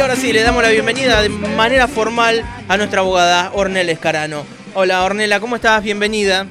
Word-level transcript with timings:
Y 0.00 0.02
ahora 0.02 0.16
sí, 0.16 0.32
le 0.32 0.42
damos 0.42 0.62
la 0.62 0.70
bienvenida 0.70 1.20
de 1.20 1.28
manera 1.28 1.86
formal 1.86 2.42
a 2.68 2.78
nuestra 2.78 3.00
abogada 3.00 3.50
Ornella 3.52 3.92
Escarano. 3.92 4.46
Hola 4.72 5.04
Ornella, 5.04 5.40
¿cómo 5.40 5.56
estás? 5.56 5.82
Bienvenida. 5.82 6.46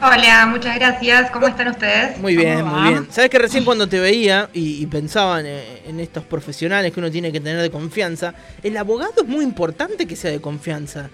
Hola, 0.00 0.46
muchas 0.46 0.76
gracias. 0.76 1.32
¿Cómo 1.32 1.48
están 1.48 1.66
ustedes? 1.66 2.16
Muy 2.18 2.36
bien, 2.36 2.64
muy 2.64 2.88
bien. 2.90 3.08
Sabes 3.10 3.28
que 3.28 3.40
recién 3.40 3.64
cuando 3.64 3.88
te 3.88 3.98
veía 3.98 4.50
y, 4.52 4.86
pensaba 4.86 5.40
en, 5.40 5.98
estos 5.98 6.22
profesionales 6.22 6.92
que 6.92 7.00
uno 7.00 7.10
tiene 7.10 7.32
que 7.32 7.40
tener 7.40 7.60
de 7.60 7.72
confianza, 7.72 8.34
el 8.62 8.76
abogado 8.76 9.14
es 9.16 9.26
muy 9.26 9.42
importante 9.42 10.06
que 10.06 10.14
sea 10.14 10.30
de 10.30 10.40
confianza. 10.40 11.10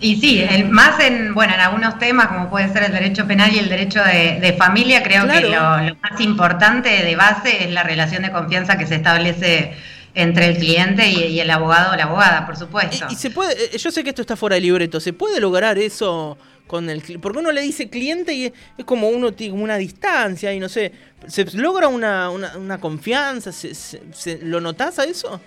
Y 0.00 0.18
sí, 0.18 0.42
más 0.70 0.98
en, 1.00 1.34
bueno, 1.34 1.52
en 1.52 1.60
algunos 1.60 1.98
temas 1.98 2.28
como 2.28 2.48
puede 2.48 2.72
ser 2.72 2.84
el 2.84 2.92
derecho 2.92 3.26
penal 3.26 3.52
y 3.52 3.58
el 3.58 3.68
derecho 3.68 4.02
de, 4.02 4.54
familia, 4.58 5.02
creo 5.02 5.28
que 5.28 5.40
lo, 5.42 5.82
lo, 5.82 5.96
más 5.96 6.18
importante 6.20 7.04
de 7.04 7.14
base 7.14 7.64
es 7.64 7.72
la 7.72 7.82
relación 7.82 8.22
de 8.22 8.32
confianza 8.32 8.78
que 8.78 8.86
se 8.86 8.94
establece 8.94 9.76
entre 10.16 10.48
el 10.48 10.56
cliente 10.56 11.06
y, 11.10 11.38
el 11.38 11.50
abogado 11.50 11.92
o 11.92 11.96
la 11.96 12.04
abogada, 12.04 12.46
por 12.46 12.56
supuesto. 12.56 13.06
Y, 13.10 13.14
se 13.14 13.30
puede, 13.30 13.52
eh, 13.52 13.78
yo 13.78 13.90
sé 13.90 14.02
que 14.02 14.08
esto 14.08 14.22
está 14.22 14.34
fuera 14.34 14.54
de 14.54 14.62
libreto, 14.62 14.98
¿se 14.98 15.12
puede 15.12 15.38
lograr 15.40 15.78
eso 15.78 16.38
con 16.66 16.90
el 16.90 17.00
porque 17.20 17.38
uno 17.38 17.52
le 17.52 17.60
dice 17.60 17.88
cliente 17.90 18.34
y 18.34 18.46
es, 18.46 18.84
como 18.84 19.08
uno 19.08 19.32
tiene 19.32 19.54
una 19.54 19.76
distancia 19.76 20.52
y 20.52 20.58
no 20.58 20.68
sé, 20.68 20.90
¿se 21.28 21.44
logra 21.56 21.86
una, 21.86 22.30
una, 22.30 22.80
confianza? 22.80 23.52
¿Se, 23.52 23.74
se, 23.74 24.38
lo 24.42 24.60
notas 24.60 24.98
a 24.98 25.04
eso? 25.04 25.38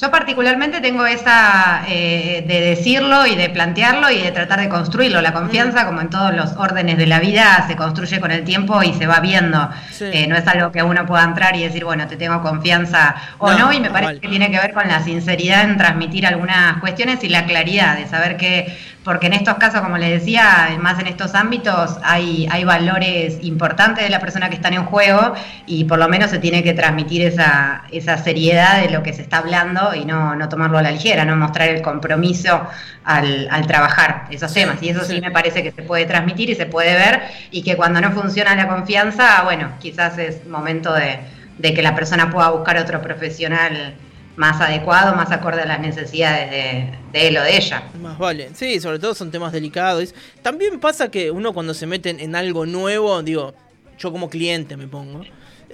Yo 0.00 0.10
particularmente 0.10 0.80
tengo 0.80 1.06
esa 1.06 1.84
eh, 1.86 2.44
de 2.46 2.60
decirlo 2.60 3.24
y 3.26 3.36
de 3.36 3.50
plantearlo 3.50 4.10
y 4.10 4.20
de 4.20 4.32
tratar 4.32 4.60
de 4.60 4.68
construirlo. 4.68 5.20
La 5.20 5.32
confianza, 5.32 5.84
mm. 5.84 5.86
como 5.86 6.00
en 6.00 6.10
todos 6.10 6.34
los 6.34 6.52
órdenes 6.56 6.98
de 6.98 7.06
la 7.06 7.20
vida, 7.20 7.64
se 7.68 7.76
construye 7.76 8.18
con 8.18 8.32
el 8.32 8.42
tiempo 8.42 8.82
y 8.82 8.94
se 8.94 9.06
va 9.06 9.20
viendo. 9.20 9.70
Eh, 10.00 10.26
no 10.26 10.36
es 10.36 10.46
algo 10.48 10.72
que 10.72 10.82
uno 10.82 11.06
pueda 11.06 11.22
entrar 11.22 11.54
y 11.54 11.62
decir, 11.62 11.84
bueno, 11.84 12.08
te 12.08 12.16
tengo 12.16 12.42
confianza 12.42 13.14
o 13.38 13.52
no. 13.52 13.72
y 13.72 13.80
me 13.80 13.90
parece 13.90 14.18
que 14.18 14.28
tiene 14.28 14.50
que 14.50 14.58
ver 14.58 14.72
con 14.72 14.88
la 14.88 15.04
sinceridad 15.04 15.62
en 15.62 15.76
transmitir 15.76 16.26
algunas 16.26 16.78
cuestiones 16.78 17.22
y 17.22 17.28
la 17.28 17.44
claridad 17.44 17.96
de 17.96 18.08
saber 18.08 18.36
que 18.36 18.76
porque 19.04 19.26
en 19.26 19.32
estos 19.32 19.56
casos, 19.56 19.80
como 19.80 19.98
les 19.98 20.20
decía, 20.20 20.76
más 20.80 21.00
en 21.00 21.08
estos 21.08 21.34
ámbitos 21.34 21.98
hay, 22.04 22.46
hay 22.50 22.62
valores 22.62 23.38
importantes 23.42 24.04
de 24.04 24.10
la 24.10 24.20
persona 24.20 24.48
que 24.48 24.54
están 24.54 24.74
en 24.74 24.84
juego 24.84 25.34
y 25.66 25.84
por 25.84 25.98
lo 25.98 26.08
menos 26.08 26.30
se 26.30 26.38
tiene 26.38 26.62
que 26.62 26.72
transmitir 26.72 27.22
esa, 27.22 27.82
esa 27.90 28.16
seriedad 28.18 28.80
de 28.80 28.90
lo 28.90 29.02
que 29.02 29.12
se 29.12 29.22
está 29.22 29.38
hablando 29.38 29.61
y 29.94 30.04
no, 30.04 30.34
no 30.34 30.48
tomarlo 30.48 30.78
a 30.78 30.82
la 30.82 30.90
ligera, 30.90 31.24
no 31.24 31.36
mostrar 31.36 31.68
el 31.68 31.82
compromiso 31.82 32.66
al, 33.04 33.48
al 33.50 33.66
trabajar 33.66 34.26
esos 34.30 34.52
temas. 34.52 34.82
Y 34.82 34.90
eso 34.90 35.04
sí. 35.04 35.20
me 35.20 35.30
parece 35.30 35.62
que 35.62 35.72
se 35.72 35.82
puede 35.82 36.06
transmitir 36.06 36.50
y 36.50 36.54
se 36.54 36.66
puede 36.66 36.94
ver 36.94 37.22
y 37.50 37.62
que 37.62 37.76
cuando 37.76 38.00
no 38.00 38.12
funciona 38.12 38.54
la 38.54 38.68
confianza, 38.68 39.42
bueno, 39.44 39.72
quizás 39.80 40.18
es 40.18 40.46
momento 40.46 40.92
de, 40.92 41.20
de 41.58 41.74
que 41.74 41.82
la 41.82 41.94
persona 41.94 42.30
pueda 42.30 42.50
buscar 42.50 42.76
otro 42.78 43.00
profesional 43.00 43.94
más 44.36 44.60
adecuado, 44.60 45.14
más 45.14 45.30
acorde 45.30 45.62
a 45.62 45.66
las 45.66 45.80
necesidades 45.80 46.50
de, 46.50 47.28
él 47.28 47.36
o 47.36 47.42
de 47.42 47.56
ella. 47.56 47.82
Más 48.00 48.18
vale, 48.18 48.50
sí, 48.54 48.80
sobre 48.80 48.98
todo 48.98 49.14
son 49.14 49.30
temas 49.30 49.52
delicados. 49.52 50.14
También 50.40 50.80
pasa 50.80 51.10
que 51.10 51.30
uno 51.30 51.52
cuando 51.52 51.74
se 51.74 51.86
mete 51.86 52.10
en 52.10 52.34
algo 52.34 52.64
nuevo, 52.64 53.22
digo, 53.22 53.54
yo 53.98 54.10
como 54.10 54.30
cliente 54.30 54.76
me 54.76 54.88
pongo, 54.88 55.22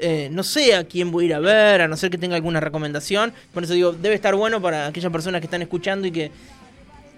eh, 0.00 0.28
no 0.30 0.42
sé 0.42 0.74
a 0.74 0.84
quién 0.84 1.10
voy 1.10 1.24
a 1.24 1.26
ir 1.26 1.34
a 1.34 1.40
ver, 1.40 1.82
a 1.82 1.88
no 1.88 1.96
ser 1.96 2.10
que 2.10 2.18
tenga 2.18 2.36
alguna 2.36 2.60
recomendación. 2.60 3.32
Por 3.52 3.64
eso 3.64 3.74
digo, 3.74 3.92
debe 3.92 4.14
estar 4.14 4.34
bueno 4.34 4.60
para 4.60 4.86
aquellas 4.86 5.12
personas 5.12 5.40
que 5.40 5.46
están 5.46 5.62
escuchando 5.62 6.06
y 6.06 6.12
que, 6.12 6.30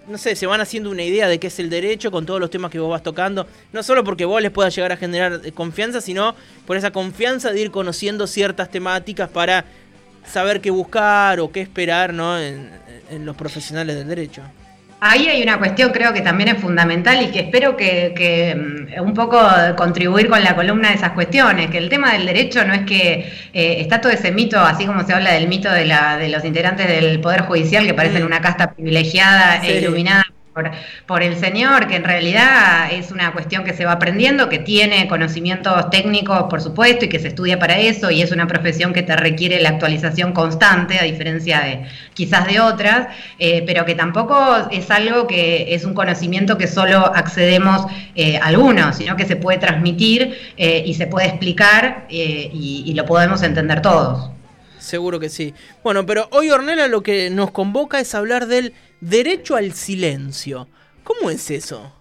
no 0.07 0.17
sé, 0.17 0.35
se 0.35 0.45
van 0.45 0.61
haciendo 0.61 0.89
una 0.89 1.03
idea 1.03 1.27
de 1.27 1.39
qué 1.39 1.47
es 1.47 1.59
el 1.59 1.69
derecho 1.69 2.11
con 2.11 2.25
todos 2.25 2.39
los 2.39 2.49
temas 2.49 2.71
que 2.71 2.79
vos 2.79 2.89
vas 2.89 3.03
tocando. 3.03 3.47
No 3.71 3.83
solo 3.83 4.03
porque 4.03 4.25
vos 4.25 4.41
les 4.41 4.51
puedas 4.51 4.75
llegar 4.75 4.91
a 4.91 4.97
generar 4.97 5.41
eh, 5.43 5.51
confianza, 5.51 6.01
sino 6.01 6.35
por 6.65 6.77
esa 6.77 6.91
confianza 6.91 7.51
de 7.51 7.61
ir 7.61 7.71
conociendo 7.71 8.27
ciertas 8.27 8.69
temáticas 8.69 9.29
para 9.29 9.65
saber 10.25 10.61
qué 10.61 10.71
buscar 10.71 11.39
o 11.39 11.51
qué 11.51 11.61
esperar 11.61 12.13
¿no? 12.13 12.39
en, 12.39 12.69
los 13.25 13.35
profesionales 13.35 13.97
del 13.97 14.07
derecho. 14.07 14.41
Ahí 15.03 15.27
hay 15.27 15.41
una 15.41 15.57
cuestión 15.57 15.91
creo 15.91 16.13
que 16.13 16.21
también 16.21 16.49
es 16.49 16.61
fundamental 16.61 17.23
y 17.23 17.31
que 17.31 17.39
espero 17.39 17.75
que, 17.75 18.55
mm, 18.55 19.01
un 19.01 19.15
poco 19.15 19.39
contribuir 19.75 20.29
con 20.29 20.43
la 20.43 20.55
columna 20.55 20.89
de 20.89 20.95
esas 20.95 21.13
cuestiones, 21.13 21.71
que 21.71 21.79
el 21.79 21.89
tema 21.89 22.13
del 22.13 22.27
derecho 22.27 22.63
no 22.65 22.73
es 22.75 22.81
que 22.85 23.27
eh, 23.51 23.77
está 23.79 23.99
todo 23.99 24.11
ese 24.11 24.31
mito, 24.31 24.59
así 24.59 24.85
como 24.85 25.03
se 25.03 25.13
habla 25.13 25.31
del 25.33 25.47
mito 25.47 25.71
de, 25.71 25.85
la, 25.85 26.17
de 26.17 26.29
los 26.29 26.45
integrantes 26.45 26.87
del 26.87 27.19
Poder 27.19 27.41
Judicial 27.41 27.87
que 27.87 27.95
parecen 27.95 28.21
mm. 28.21 28.27
una 28.27 28.41
casta 28.41 28.73
privilegiada 28.73 29.65
e 29.65 29.79
iluminada 29.79 30.23
por, 31.05 31.23
el 31.23 31.37
señor, 31.37 31.87
que 31.87 31.95
en 31.95 32.03
realidad 32.03 32.91
es 32.91 33.11
una 33.11 33.31
cuestión 33.31 33.63
que 33.63 33.73
se 33.73 33.85
va 33.85 33.93
aprendiendo, 33.93 34.49
que 34.49 34.59
tiene 34.59 35.07
conocimientos 35.07 35.89
técnicos, 35.89 36.43
por 36.49 36.61
supuesto, 36.61 37.05
y 37.05 37.09
que 37.09 37.19
se 37.19 37.29
estudia 37.29 37.57
para 37.57 37.77
eso, 37.77 38.11
y 38.11 38.21
es 38.21 38.31
una 38.31 38.47
profesión 38.47 38.91
que 38.91 39.01
te 39.01 39.15
requiere 39.15 39.61
la 39.61 39.69
actualización 39.69 40.33
constante, 40.33 40.99
a 40.99 41.03
diferencia 41.03 41.61
de 41.61 41.85
quizás 42.13 42.47
de 42.47 42.59
otras, 42.59 43.07
eh, 43.39 43.63
pero 43.65 43.85
que 43.85 43.95
tampoco 43.95 44.67
es 44.71 44.91
algo 44.91 45.27
que 45.27 45.73
es 45.73 45.85
un 45.85 45.93
conocimiento 45.93 46.57
que 46.57 46.67
solo 46.67 47.05
accedemos 47.15 47.85
eh, 48.15 48.37
algunos, 48.41 48.97
sino 48.97 49.15
que 49.15 49.25
se 49.25 49.37
puede 49.37 49.57
transmitir 49.57 50.37
eh, 50.57 50.83
y 50.85 50.93
se 50.95 51.07
puede 51.07 51.27
explicar 51.27 52.05
y, 52.09 52.83
y 52.85 52.93
lo 52.93 53.05
podemos 53.05 53.41
entender 53.43 53.81
todos. 53.81 54.31
Seguro 54.81 55.19
que 55.19 55.29
sí. 55.29 55.53
Bueno, 55.83 56.05
pero 56.05 56.27
hoy 56.31 56.49
Ornella 56.49 56.87
lo 56.87 57.03
que 57.03 57.29
nos 57.29 57.51
convoca 57.51 57.99
es 57.99 58.15
hablar 58.15 58.47
del 58.47 58.73
derecho 58.99 59.55
al 59.55 59.73
silencio. 59.73 60.67
¿Cómo 61.03 61.29
es 61.29 61.51
eso? 61.51 61.93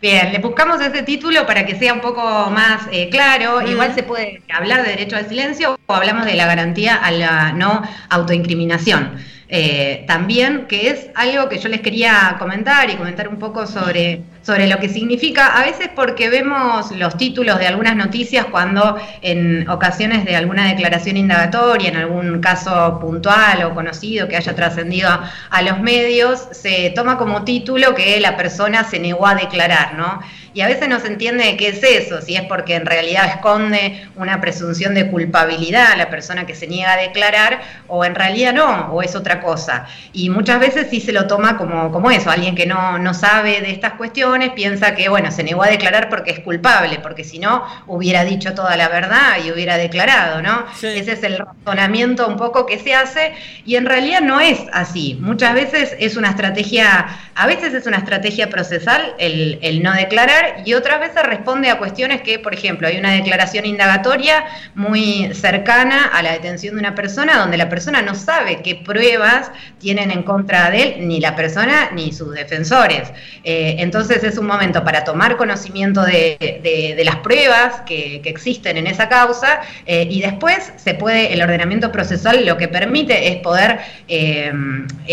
Bien, 0.00 0.32
le 0.32 0.38
buscamos 0.38 0.80
ese 0.80 1.02
título 1.02 1.46
para 1.46 1.64
que 1.64 1.76
sea 1.76 1.94
un 1.94 2.00
poco 2.00 2.22
más 2.50 2.82
eh, 2.92 3.08
claro. 3.08 3.66
Igual 3.66 3.94
se 3.94 4.02
puede 4.02 4.42
hablar 4.52 4.82
de 4.82 4.90
derecho 4.90 5.16
al 5.16 5.28
silencio 5.28 5.78
o 5.86 5.94
hablamos 5.94 6.26
de 6.26 6.34
la 6.34 6.46
garantía 6.46 6.94
a 6.96 7.10
la 7.10 7.52
no 7.52 7.82
autoincriminación. 8.10 9.16
Eh, 9.48 10.04
también, 10.06 10.66
que 10.66 10.90
es 10.90 11.06
algo 11.14 11.48
que 11.48 11.58
yo 11.58 11.70
les 11.70 11.80
quería 11.80 12.36
comentar 12.38 12.90
y 12.90 12.96
comentar 12.96 13.28
un 13.28 13.38
poco 13.38 13.66
sobre, 13.66 14.22
sobre 14.48 14.66
lo 14.66 14.78
que 14.78 14.88
significa, 14.88 15.58
a 15.58 15.64
veces 15.66 15.90
porque 15.94 16.30
vemos 16.30 16.90
los 16.92 17.18
títulos 17.18 17.58
de 17.58 17.66
algunas 17.66 17.94
noticias 17.96 18.46
cuando 18.46 18.96
en 19.20 19.68
ocasiones 19.68 20.24
de 20.24 20.36
alguna 20.36 20.66
declaración 20.66 21.18
indagatoria, 21.18 21.90
en 21.90 21.98
algún 21.98 22.40
caso 22.40 22.98
puntual 22.98 23.62
o 23.64 23.74
conocido 23.74 24.26
que 24.26 24.38
haya 24.38 24.54
trascendido 24.54 25.10
a, 25.50 25.62
los 25.62 25.80
medios, 25.80 26.48
se 26.52 26.94
toma 26.96 27.18
como 27.18 27.44
título 27.44 27.94
que 27.94 28.18
la 28.20 28.38
persona 28.38 28.84
se 28.84 28.98
negó 28.98 29.26
a 29.26 29.34
declarar, 29.34 29.96
¿no? 29.96 30.20
Y 30.54 30.62
a 30.62 30.66
veces 30.66 30.88
no 30.88 30.98
se 30.98 31.08
entiende 31.08 31.56
qué 31.58 31.68
es 31.68 31.82
eso, 31.82 32.22
si 32.22 32.34
es 32.34 32.42
porque 32.42 32.74
en 32.74 32.86
realidad 32.86 33.26
esconde 33.26 34.08
una 34.16 34.40
presunción 34.40 34.94
de 34.94 35.10
culpabilidad 35.10 35.92
a 35.92 35.96
la 35.96 36.08
persona 36.08 36.46
que 36.46 36.54
se 36.54 36.66
niega 36.66 36.94
a 36.94 36.96
declarar, 36.96 37.60
o 37.86 38.02
en 38.02 38.14
realidad 38.14 38.54
no, 38.54 38.88
o 38.92 39.02
es 39.02 39.14
otra 39.14 39.42
cosa. 39.42 39.86
Y 40.14 40.30
muchas 40.30 40.58
veces 40.58 40.86
sí 40.90 41.02
se 41.02 41.12
lo 41.12 41.26
toma 41.26 41.58
como, 41.58 41.92
como 41.92 42.10
eso, 42.10 42.30
alguien 42.30 42.54
que 42.54 42.64
no, 42.64 42.98
no 42.98 43.12
sabe 43.12 43.60
de 43.60 43.70
estas 43.70 43.92
cuestiones 43.92 44.37
piensa 44.50 44.94
que, 44.94 45.08
bueno, 45.08 45.30
se 45.30 45.42
negó 45.42 45.62
a 45.62 45.68
declarar 45.68 46.08
porque 46.08 46.30
es 46.30 46.40
culpable, 46.40 46.98
porque 47.02 47.24
si 47.24 47.38
no 47.38 47.64
hubiera 47.86 48.24
dicho 48.24 48.54
toda 48.54 48.76
la 48.76 48.88
verdad 48.88 49.36
y 49.44 49.50
hubiera 49.50 49.76
declarado, 49.76 50.42
¿no? 50.42 50.64
Ese 50.82 51.12
es 51.12 51.22
el 51.22 51.38
razonamiento 51.38 52.26
un 52.26 52.36
poco 52.36 52.66
que 52.66 52.78
se 52.78 52.94
hace, 52.94 53.32
y 53.64 53.76
en 53.76 53.86
realidad 53.86 54.20
no 54.20 54.40
es 54.40 54.60
así. 54.72 55.18
Muchas 55.20 55.54
veces 55.54 55.96
es 55.98 56.16
una 56.16 56.30
estrategia, 56.30 57.06
a 57.34 57.46
veces 57.46 57.74
es 57.74 57.86
una 57.86 57.98
estrategia 57.98 58.48
procesal 58.50 59.14
el, 59.18 59.58
el 59.62 59.82
no 59.82 59.92
declarar, 59.92 60.62
y 60.64 60.74
otras 60.74 61.00
veces 61.00 61.22
responde 61.22 61.70
a 61.70 61.78
cuestiones 61.78 62.22
que, 62.22 62.38
por 62.38 62.54
ejemplo, 62.54 62.88
hay 62.88 62.98
una 62.98 63.12
declaración 63.12 63.66
indagatoria 63.66 64.44
muy 64.74 65.32
cercana 65.34 66.06
a 66.06 66.22
la 66.22 66.32
detención 66.32 66.74
de 66.74 66.80
una 66.80 66.94
persona 66.94 67.38
donde 67.38 67.56
la 67.56 67.68
persona 67.68 68.02
no 68.02 68.14
sabe 68.14 68.62
qué 68.62 68.76
pruebas 68.76 69.50
tienen 69.78 70.10
en 70.10 70.22
contra 70.22 70.70
de 70.70 70.82
él 70.82 71.08
ni 71.08 71.20
la 71.20 71.36
persona 71.36 71.90
ni 71.92 72.12
sus 72.12 72.32
defensores. 72.34 73.10
Eh, 73.44 73.76
entonces 73.78 74.22
es 74.28 74.38
un 74.38 74.46
momento 74.46 74.84
para 74.84 75.04
tomar 75.04 75.36
conocimiento 75.36 76.02
de, 76.02 77.00
las 77.04 77.16
pruebas 77.16 77.82
que, 77.86 78.22
existen 78.28 78.76
en 78.76 78.86
esa 78.86 79.08
causa 79.08 79.60
eh, 79.86 80.06
y 80.10 80.20
después 80.20 80.72
se 80.76 80.92
puede, 80.94 81.32
el 81.32 81.40
ordenamiento 81.40 81.90
procesal 81.90 82.44
lo 82.44 82.58
que 82.58 82.68
permite 82.68 83.28
es 83.28 83.36
poder 83.36 83.78
eh, 84.06 84.52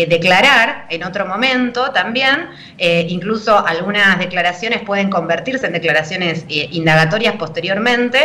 declarar 0.08 0.86
en 0.90 1.02
otro 1.02 1.24
momento 1.26 1.92
también, 1.92 2.48
incluso 2.78 3.66
algunas 3.66 4.18
declaraciones 4.18 4.82
pueden 4.82 5.08
convertirse 5.10 5.66
en 5.66 5.72
declaraciones 5.72 6.44
eh, 6.48 6.68
indagatorias 6.72 7.36
posteriormente. 7.36 8.18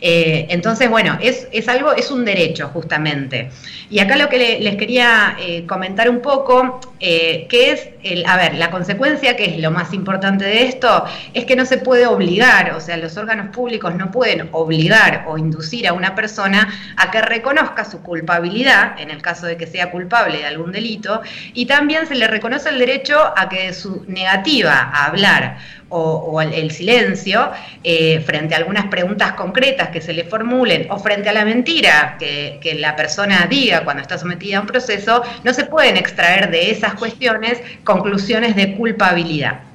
Eh, 0.00 0.46
entonces, 0.50 0.88
bueno, 0.90 1.18
es, 1.20 1.68
algo, 1.68 1.92
es 1.92 2.10
un 2.10 2.24
derecho 2.24 2.68
justamente. 2.68 3.50
Y 3.90 3.98
acá 4.00 4.16
lo 4.16 4.28
que 4.28 4.58
les 4.60 4.76
quería 4.76 5.36
eh, 5.40 5.64
comentar 5.66 6.08
un 6.08 6.20
poco 6.20 6.80
eh, 7.00 7.46
que 7.48 7.72
es, 7.72 7.88
el, 8.02 8.24
a 8.26 8.36
ver, 8.36 8.54
la 8.54 8.70
consecuencia, 8.70 9.36
que 9.36 9.44
es 9.44 9.58
lo 9.58 9.70
más 9.70 9.92
importante 9.92 10.44
de 10.44 10.64
esto, 10.64 11.04
es 11.34 11.44
que 11.44 11.56
no 11.56 11.66
se 11.66 11.78
puede 11.78 12.06
obligar, 12.06 12.72
o 12.72 12.80
sea, 12.80 12.96
los 12.96 13.16
órganos 13.16 13.54
públicos 13.54 13.94
no 13.94 14.10
pueden 14.10 14.48
obligar 14.52 15.24
o 15.28 15.36
inducir 15.36 15.86
a 15.86 15.92
una 15.92 16.14
persona 16.14 16.68
a 16.96 17.10
que 17.10 17.20
reconozca 17.20 17.84
su 17.84 18.02
culpabilidad, 18.02 18.98
en 18.98 19.10
el 19.10 19.20
caso 19.20 19.46
de 19.46 19.56
que 19.56 19.66
sea 19.66 19.90
culpable 19.90 20.38
de 20.38 20.46
algún 20.46 20.72
delito, 20.72 21.20
y 21.52 21.66
también 21.66 22.06
se 22.06 22.14
le 22.14 22.28
reconoce 22.28 22.70
el 22.70 22.78
derecho 22.78 23.18
a 23.36 23.48
que 23.48 23.72
su 23.74 24.04
negativa 24.08 24.72
a 24.72 25.06
hablar 25.06 25.58
o, 25.88 26.40
el, 26.40 26.70
silencio 26.70 27.50
eh, 27.84 28.20
frente 28.20 28.54
a 28.54 28.58
algunas 28.58 28.86
preguntas 28.86 29.32
concretas 29.32 29.88
que 29.90 30.00
se 30.00 30.12
le 30.12 30.24
formulen 30.24 30.86
o 30.90 30.98
frente 30.98 31.28
a 31.28 31.32
la 31.32 31.44
mentira 31.44 32.16
que, 32.18 32.58
que, 32.60 32.74
la 32.74 32.96
persona 32.96 33.46
diga 33.48 33.84
cuando 33.84 34.02
está 34.02 34.18
sometida 34.18 34.58
a 34.58 34.60
un 34.62 34.66
proceso, 34.66 35.22
no 35.44 35.54
se 35.54 35.64
pueden 35.64 35.96
extraer 35.96 36.50
de 36.50 36.70
esas 36.70 36.94
cuestiones 36.94 37.62
conclusiones 37.84 38.56
de 38.56 38.74
culpabilidad. 38.76 39.65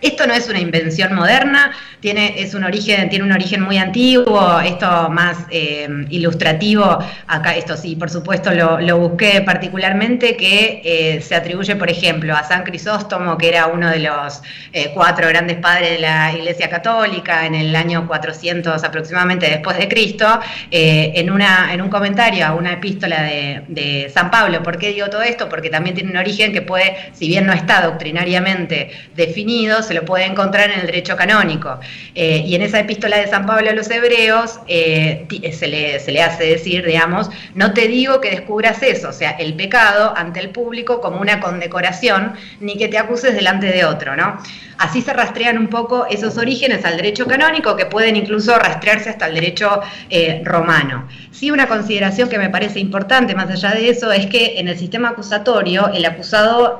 Esto 0.00 0.26
no 0.26 0.32
es 0.32 0.48
una 0.48 0.58
invención 0.58 1.14
moderna, 1.14 1.72
tiene, 2.00 2.40
es 2.40 2.54
un 2.54 2.64
origen, 2.64 3.10
tiene 3.10 3.24
un 3.24 3.32
origen 3.32 3.60
muy 3.60 3.76
antiguo, 3.76 4.58
esto 4.60 5.10
más 5.10 5.36
eh, 5.50 6.06
ilustrativo, 6.08 6.98
acá 7.26 7.54
esto 7.54 7.76
sí, 7.76 7.96
por 7.96 8.08
supuesto 8.08 8.50
lo, 8.52 8.98
busqué 8.98 9.42
particularmente, 9.42 10.36
que 10.36 10.80
eh, 10.84 11.20
se 11.20 11.34
atribuye, 11.34 11.76
por 11.76 11.90
ejemplo, 11.90 12.34
a 12.34 12.44
San 12.44 12.64
Crisóstomo, 12.64 13.36
que 13.36 13.48
era 13.48 13.66
uno 13.66 13.90
de 13.90 13.98
los 13.98 14.42
eh, 14.72 14.90
cuatro 14.94 15.28
grandes 15.28 15.58
padres 15.58 15.90
de 15.90 15.98
la 15.98 16.32
Iglesia 16.32 16.70
Católica 16.70 17.44
en 17.44 17.54
el 17.54 17.76
año 17.76 18.06
400 18.06 18.82
aproximadamente 18.82 19.50
después 19.50 19.76
de 19.76 19.88
Cristo, 19.88 20.40
en, 20.70 21.30
una, 21.30 21.72
en 21.74 21.82
un 21.82 21.90
comentario 21.90 22.46
a 22.46 22.54
una 22.54 22.72
epístola 22.72 23.22
de, 23.22 23.62
de 23.68 24.10
San 24.12 24.30
Pablo. 24.30 24.62
¿Por 24.62 24.78
qué 24.78 24.88
digo 24.88 25.08
todo 25.10 25.22
esto? 25.22 25.48
Porque 25.48 25.68
también 25.68 25.94
tiene 25.94 26.10
un 26.10 26.16
origen 26.16 26.52
que 26.52 26.62
puede, 26.62 26.96
si 27.12 27.28
bien 27.28 27.46
no 27.46 27.52
está 27.52 27.82
doctrinariamente 27.82 28.90
definido, 29.14 29.82
se 29.90 29.94
lo 29.94 30.04
puede 30.04 30.24
encontrar 30.24 30.70
en 30.70 30.78
el 30.78 30.86
derecho 30.86 31.16
canónico. 31.16 31.80
Eh, 32.14 32.44
y 32.46 32.54
en 32.54 32.62
esa 32.62 32.78
epístola 32.78 33.16
de 33.16 33.26
San 33.26 33.44
Pablo 33.44 33.70
a 33.70 33.72
los 33.72 33.90
hebreos 33.90 34.60
eh, 34.68 35.26
se, 35.52 35.66
le, 35.66 36.22
hace 36.22 36.44
decir, 36.44 36.86
digamos, 36.86 37.28
no 37.56 37.74
te 37.74 37.88
digo 37.88 38.20
que 38.20 38.30
descubras 38.30 38.84
eso, 38.84 39.08
o 39.08 39.12
sea, 39.12 39.30
el 39.32 39.54
pecado 39.54 40.14
ante 40.16 40.38
el 40.38 40.50
público 40.50 41.00
como 41.00 41.20
una 41.20 41.40
condecoración, 41.40 42.34
ni 42.60 42.78
que 42.78 42.86
te 42.86 42.98
acuses 42.98 43.34
delante 43.34 43.66
de 43.66 43.84
otro, 43.84 44.14
¿no? 44.14 44.38
Así 44.78 45.02
se 45.02 45.12
rastrean 45.12 45.58
un 45.58 45.66
poco 45.66 46.06
esos 46.06 46.38
orígenes 46.38 46.84
al 46.84 46.96
derecho 46.96 47.26
canónico 47.26 47.74
que 47.74 47.86
pueden 47.86 48.14
incluso 48.14 48.56
rastrearse 48.56 49.10
hasta 49.10 49.26
el 49.26 49.34
derecho 49.34 49.80
eh, 50.08 50.40
romano. 50.44 51.08
Sí, 51.32 51.50
una 51.50 51.66
consideración 51.66 52.28
que 52.28 52.38
me 52.38 52.48
parece 52.48 52.78
importante 52.78 53.34
más 53.34 53.50
allá 53.50 53.72
de 53.72 53.90
eso 53.90 54.12
es 54.12 54.26
que 54.26 54.60
en 54.60 54.68
el 54.68 54.78
sistema 54.78 55.08
acusatorio 55.08 55.88
el 55.92 56.04
acusado 56.04 56.78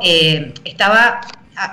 estaba 0.65 1.21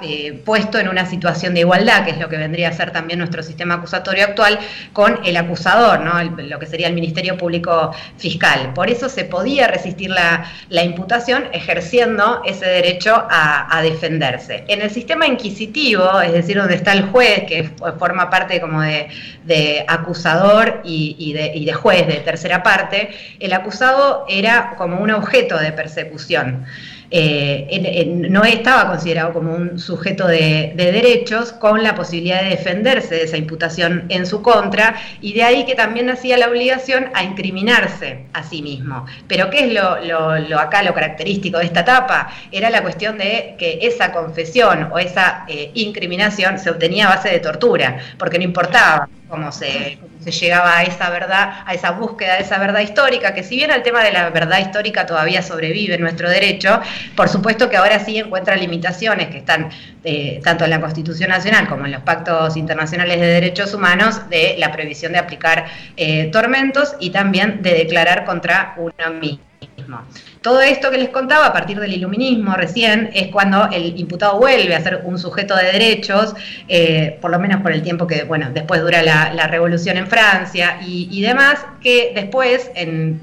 eh, 0.01 0.41
puesto 0.45 0.79
en 0.79 0.89
una 0.89 1.05
situación 1.05 1.53
de 1.53 1.61
igualdad, 1.61 2.05
que 2.05 2.11
es 2.11 2.17
lo 2.17 2.29
que 2.29 2.37
vendría 2.37 2.69
a 2.69 2.73
ser 2.73 2.91
también 2.91 3.19
nuestro 3.19 3.41
sistema 3.43 3.75
acusatorio 3.75 4.25
actual, 4.25 4.59
con 4.93 5.19
el 5.25 5.37
acusador, 5.37 6.01
¿no? 6.01 6.21
lo 6.23 6.59
que 6.59 6.65
sería 6.65 6.87
el 6.87 6.93
Ministerio 6.93 7.37
Público 7.37 7.93
Fiscal. 8.17 8.73
Por 8.73 8.89
eso 8.89 9.09
se 9.09 9.25
podía 9.25 9.67
resistir 9.67 10.09
la, 10.09 10.83
imputación 10.83 11.45
ejerciendo 11.51 12.41
ese 12.45 12.65
derecho 12.65 13.27
a, 13.29 13.81
defenderse. 13.81 14.63
En 14.67 14.81
el 14.81 14.89
sistema 14.89 15.27
inquisitivo, 15.27 16.21
es 16.21 16.33
decir, 16.33 16.57
donde 16.57 16.75
está 16.75 16.93
el 16.93 17.03
juez, 17.03 17.43
que 17.47 17.69
forma 17.99 18.29
parte 18.29 18.59
como 18.59 18.81
de, 18.81 19.85
acusador 19.87 20.81
y, 20.83 21.33
de, 21.33 21.51
y 21.55 21.65
de 21.65 21.73
juez 21.73 22.07
de 22.07 22.15
tercera 22.15 22.63
parte, 22.63 23.09
el 23.39 23.53
acusado 23.53 24.25
era 24.27 24.75
como 24.77 24.99
un 24.99 25.11
objeto 25.11 25.57
de 25.57 25.71
persecución. 25.71 26.65
Eh, 27.09 28.25
no 28.29 28.43
estaba 28.43 28.89
considerado 28.89 29.31
como 29.31 29.53
un 29.53 29.79
sujeto 29.79 30.27
de, 30.27 30.73
derechos 30.75 31.53
con 31.53 31.81
la 31.81 31.95
posibilidad 31.95 32.41
de 32.41 32.49
defenderse 32.49 33.15
de 33.15 33.23
esa 33.23 33.37
imputación 33.37 34.05
en 34.09 34.25
su 34.25 34.41
contra 34.41 34.95
y 35.21 35.33
de 35.33 35.43
ahí 35.43 35.65
que 35.65 35.75
también 35.75 36.09
hacía 36.09 36.37
la 36.37 36.49
obligación 36.49 37.09
a 37.13 37.23
incriminarse 37.23 38.25
a 38.33 38.43
sí 38.43 38.61
mismo. 38.61 39.05
Pero 39.27 39.49
¿qué 39.49 39.65
es 39.65 39.73
lo, 39.73 40.59
acá 40.59 40.83
lo 40.83 40.93
característico 40.93 41.59
de 41.59 41.65
esta 41.65 41.81
etapa? 41.81 42.29
Era 42.51 42.69
la 42.69 42.81
cuestión 42.81 43.17
de 43.17 43.55
que 43.57 43.79
esa 43.81 44.11
confesión 44.11 44.89
o 44.91 44.99
esa 44.99 45.45
eh, 45.47 45.71
incriminación 45.75 46.59
se 46.59 46.69
obtenía 46.69 47.07
a 47.07 47.15
base 47.15 47.29
de 47.29 47.39
tortura, 47.39 47.99
porque 48.17 48.37
no 48.37 48.43
importaba 48.43 49.07
cómo 49.27 49.51
se, 49.51 49.97
se, 50.23 50.31
llegaba 50.31 50.77
a 50.77 50.83
esa 50.83 51.09
verdad, 51.09 51.63
a 51.65 51.73
esa 51.73 51.91
búsqueda 51.91 52.35
de 52.35 52.43
esa 52.43 52.57
verdad 52.57 52.81
histórica, 52.81 53.33
que 53.33 53.43
si 53.43 53.55
bien 53.55 53.71
el 53.71 53.83
tema 53.83 54.03
de 54.03 54.11
la 54.11 54.29
verdad 54.29 54.59
histórica 54.59 55.05
todavía 55.05 55.41
sobrevive 55.41 55.95
en 55.95 56.01
nuestro 56.01 56.29
derecho, 56.29 56.79
por 57.15 57.29
supuesto 57.29 57.69
que 57.69 57.77
ahora 57.77 57.99
sí 57.99 58.17
encuentra 58.17 58.55
limitaciones 58.55 59.27
que 59.27 59.39
están 59.39 59.69
eh, 60.03 60.39
tanto 60.43 60.63
en 60.63 60.69
la 60.69 60.81
Constitución 60.81 61.29
Nacional 61.29 61.67
como 61.67 61.85
en 61.85 61.91
los 61.91 62.01
pactos 62.01 62.55
internacionales 62.57 63.19
de 63.19 63.27
derechos 63.27 63.73
humanos 63.73 64.29
de 64.29 64.55
la 64.57 64.71
prohibición 64.71 65.11
de 65.11 65.19
aplicar 65.19 65.65
eh, 65.95 66.29
tormentos 66.31 66.95
y 66.99 67.09
también 67.09 67.61
de 67.61 67.73
declarar 67.73 68.25
contra 68.25 68.73
uno 68.77 69.19
mismo. 69.19 70.01
Todo 70.47 70.61
esto 70.61 70.89
que 70.89 70.97
les 70.97 71.09
contaba 71.09 71.47
a 71.47 71.51
partir 71.51 71.77
del 71.77 71.91
iluminismo 71.91 72.55
recién 72.55 73.09
es 73.13 73.27
cuando 73.27 73.67
el 73.69 73.99
imputado 73.99 74.39
vuelve 74.39 74.73
a 74.73 74.79
ser 74.79 75.01
un 75.03 75.19
sujeto 75.19 75.57
de 75.57 75.65
derechos, 75.73 76.33
eh, 76.69 77.17
por 77.19 77.31
lo 77.31 77.37
menos 77.37 77.61
por 77.61 77.73
el 77.73 77.81
tiempo 77.81 78.07
que, 78.07 78.23
bueno, 78.23 78.49
después 78.53 78.79
dura 78.79 79.03
la, 79.03 79.47
revolución 79.47 79.97
en 79.97 80.07
Francia 80.07 80.79
y, 80.87 81.21
demás, 81.21 81.65
que 81.81 82.13
después, 82.15 82.71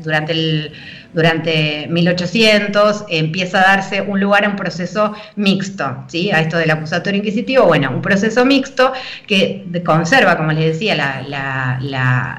durante 0.03 0.33
el 0.33 0.73
durante 1.15 1.87
1800 1.89 3.07
empieza 3.09 3.61
a 3.61 3.77
darse 3.77 4.01
un 4.03 4.21
lugar 4.21 4.45
a 4.45 4.49
un 4.49 4.57
proceso 4.57 5.15
mixto, 5.37 6.05
¿sí? 6.09 6.31
a 6.31 6.41
esto 6.41 6.59
del 6.59 6.71
acusatorio 6.71 7.19
inquisitivo, 7.19 7.65
bueno, 7.65 7.91
un 7.91 8.03
proceso 8.03 8.45
mixto 8.45 8.93
que 9.27 9.65
conserva, 9.85 10.37
como 10.37 10.53
les 10.53 10.73
decía, 10.73 11.25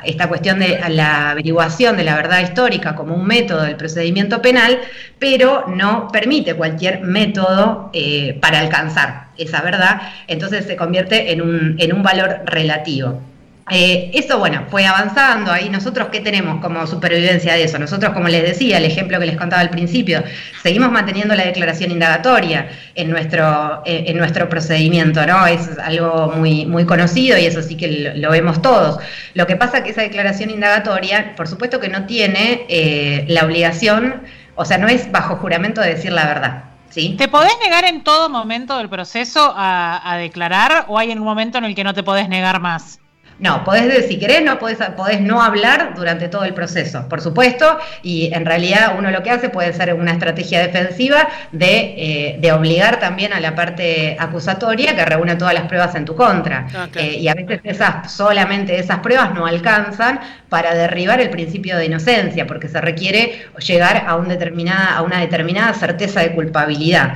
esta 0.04 0.28
cuestión 0.28 0.60
de 0.60 0.80
la 0.90 1.32
averiguación 1.32 1.98
de 1.98 2.04
la 2.04 2.16
verdad 2.16 2.42
histórica 2.42 2.96
como 2.96 3.16
un 3.16 3.26
método 3.26 3.64
del 3.64 3.78
procedimiento 3.78 4.42
penal, 4.42 4.80
pero 5.18 5.66
no 5.68 6.10
permite 6.10 6.54
cualquier 6.54 7.02
método 7.02 7.90
eh, 7.94 8.38
para 8.42 8.60
alcanzar 8.60 9.28
esa 9.38 9.62
verdad, 9.62 10.02
entonces 10.28 10.66
se 10.66 10.76
convierte 10.76 11.32
en 11.32 11.42
un 11.42 12.04
valor 12.04 12.42
relativo. 12.46 13.22
Eh, 13.72 14.12
eso, 14.14 14.38
bueno, 14.38 14.66
fue 14.70 14.86
avanzando. 14.86 15.52
Ahí 15.52 15.70
nosotros, 15.70 16.10
¿qué 16.12 16.20
tenemos 16.20 16.62
como 16.62 16.86
supervivencia 16.86 17.54
de 17.54 17.64
eso? 17.64 17.80
Nosotros, 17.80 18.14
como 18.14 18.28
les 18.28 18.44
decía, 18.44 18.78
el 18.78 18.86
ejemplo 18.86 19.20
que 19.20 19.26
les 19.26 19.38
contaba 19.38 19.62
al 19.62 19.72
principio, 19.72 20.24
seguimos 20.62 20.92
manteniendo 20.92 21.34
la 21.34 21.46
declaración 21.46 21.90
indagatoria 21.90 22.70
en 22.94 23.10
nuestro, 23.10 23.82
eh, 23.86 24.04
en 24.08 24.18
nuestro 24.18 24.50
procedimiento, 24.50 25.26
¿no? 25.26 25.48
Es 25.48 25.68
algo 25.80 26.34
muy, 26.36 26.68
muy 26.68 26.86
conocido 26.86 27.40
y 27.40 27.46
eso 27.46 27.64
sí 27.64 27.76
que 27.76 28.14
lo, 28.16 28.30
vemos 28.30 28.62
todos. 28.62 29.00
Lo 29.34 29.48
que 29.48 29.56
pasa 29.56 29.80
es 29.80 29.84
que 29.84 29.90
esa 29.90 30.02
declaración 30.02 30.52
indagatoria, 30.52 31.36
por 31.36 31.48
supuesto 31.48 31.80
que 31.80 31.90
no 31.90 32.06
tiene 32.06 32.68
eh, 32.70 33.26
la 33.30 33.46
obligación, 33.46 34.22
o 34.54 34.64
sea, 34.64 34.78
no 34.78 34.88
es 34.88 35.12
bajo 35.12 35.38
juramento 35.38 35.82
de 35.82 35.96
decir 35.96 36.12
la 36.12 36.26
verdad. 36.28 36.64
¿Sí? 36.92 37.16
¿Te 37.18 37.28
podés 37.28 37.52
negar 37.62 37.84
en 37.84 38.04
todo 38.06 38.30
momento 38.30 38.78
del 38.78 38.88
proceso 38.88 39.54
a, 39.54 40.14
a 40.14 40.18
declarar 40.18 40.86
o 40.88 40.98
hay 40.98 41.12
un 41.12 41.20
momento 41.20 41.58
en 41.58 41.66
el 41.66 41.76
que 41.76 41.84
no 41.84 41.94
te 41.94 42.04
podés 42.04 42.30
negar 42.30 42.62
más? 42.62 43.00
No, 43.38 43.66
podés, 43.66 44.08
si 44.08 44.18
querés, 44.18 44.44
no 44.44 44.58
podés, 44.60 44.78
podés, 44.96 45.20
no 45.20 45.42
hablar 45.42 45.94
durante 45.94 46.30
todo 46.30 46.46
el 46.46 46.54
proceso, 46.54 47.10
por 47.10 47.20
supuesto, 47.20 47.78
y 48.02 48.34
en 48.34 48.46
realidad 48.46 48.96
uno 48.98 49.12
lo 49.12 49.24
que 49.24 49.32
hace 49.32 49.50
puede 49.50 49.74
ser 49.74 49.94
una 49.94 50.14
estrategia 50.14 50.60
defensiva 50.60 51.28
de, 51.52 52.40
eh, 52.42 52.52
obligar 52.54 53.00
también 53.00 53.34
a 53.34 53.42
la 53.42 53.54
parte 53.54 54.16
acusatoria 54.18 54.96
que 54.96 55.04
reúna 55.04 55.38
todas 55.38 55.54
las 55.54 55.64
pruebas 55.64 55.94
en 55.96 56.06
tu 56.06 56.16
contra. 56.16 56.68
Ah, 56.74 56.88
eh, 56.96 57.18
y 57.20 57.28
a 57.28 57.34
veces 57.34 57.60
esas, 57.66 58.14
solamente 58.14 58.80
esas 58.80 59.00
pruebas 59.00 59.34
no 59.34 59.46
alcanzan 59.46 60.22
para 60.48 60.74
derribar 60.74 61.20
el 61.20 61.30
principio 61.30 61.76
de 61.76 61.88
inocencia, 61.88 62.48
porque 62.48 62.70
se 62.70 62.80
requiere 62.80 63.48
llegar 63.60 64.06
a, 64.08 64.16
un 64.16 64.30
determinada, 64.30 64.96
a 64.96 65.02
una 65.02 65.20
determinada 65.20 65.74
certeza 65.74 66.22
de 66.22 66.32
culpabilidad. 66.34 67.16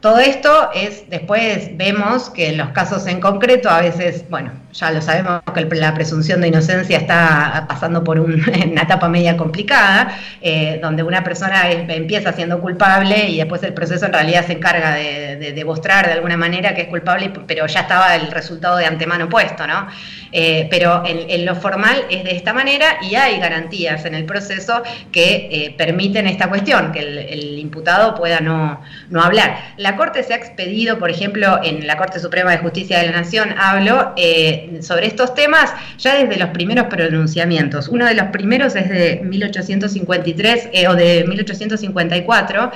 Todo 0.00 0.18
esto 0.18 0.70
es, 0.74 1.08
después 1.10 1.76
vemos 1.76 2.30
que 2.30 2.48
en 2.48 2.56
los 2.56 2.70
casos 2.70 3.06
en 3.06 3.20
concreto, 3.20 3.68
a 3.68 3.82
veces, 3.82 4.24
bueno, 4.30 4.61
ya 4.72 4.90
lo 4.90 5.02
sabemos 5.02 5.42
que 5.54 5.64
la 5.76 5.94
presunción 5.94 6.40
de 6.40 6.48
inocencia 6.48 6.96
está 6.96 7.66
pasando 7.68 8.02
por 8.02 8.18
una 8.20 8.82
etapa 8.82 9.08
media 9.08 9.36
complicada, 9.36 10.18
eh, 10.40 10.78
donde 10.82 11.02
una 11.02 11.22
persona 11.22 11.70
empieza 11.70 12.32
siendo 12.32 12.60
culpable 12.60 13.28
y 13.28 13.36
después 13.36 13.62
el 13.62 13.74
proceso 13.74 14.06
en 14.06 14.12
realidad 14.12 14.46
se 14.46 14.54
encarga 14.54 14.94
de, 14.94 15.52
demostrar 15.52 16.06
de 16.06 16.12
alguna 16.12 16.36
manera 16.36 16.74
que 16.74 16.82
es 16.82 16.88
culpable, 16.88 17.30
pero 17.46 17.66
ya 17.66 17.80
estaba 17.80 18.14
el 18.16 18.30
resultado 18.30 18.76
de 18.76 18.86
antemano 18.86 19.28
puesto, 19.28 19.66
¿no? 19.66 19.88
Eh, 20.34 20.66
pero 20.70 21.02
en, 21.04 21.44
lo 21.44 21.54
formal 21.54 22.06
es 22.10 22.24
de 22.24 22.34
esta 22.34 22.54
manera 22.54 22.96
y 23.02 23.16
hay 23.16 23.38
garantías 23.38 24.04
en 24.06 24.14
el 24.14 24.24
proceso 24.24 24.82
que 25.10 25.48
eh, 25.50 25.74
permiten 25.76 26.26
esta 26.26 26.48
cuestión, 26.48 26.92
que 26.92 27.00
el, 27.00 27.58
imputado 27.58 28.14
pueda 28.14 28.40
no, 28.40 28.80
no 29.10 29.22
hablar. 29.22 29.56
La 29.76 29.96
Corte 29.96 30.22
se 30.22 30.32
ha 30.32 30.36
expedido, 30.36 30.98
por 30.98 31.10
ejemplo, 31.10 31.60
en 31.62 31.86
la 31.86 31.96
Corte 31.96 32.18
Suprema 32.18 32.50
de 32.50 32.58
Justicia 32.58 32.98
de 32.98 33.06
la 33.06 33.12
Nación, 33.12 33.54
hablo, 33.58 34.14
sobre 34.80 35.06
estos 35.06 35.34
temas 35.34 35.72
ya 35.98 36.14
desde 36.14 36.38
los 36.38 36.50
primeros 36.50 36.86
pronunciamientos. 36.86 37.88
Uno 37.88 38.06
de 38.06 38.14
los 38.14 38.26
primeros 38.28 38.74
es 38.76 38.88
de 38.88 39.20
1853 39.24 40.68
o 40.88 40.94
de 40.94 41.24
1854, 41.26 42.70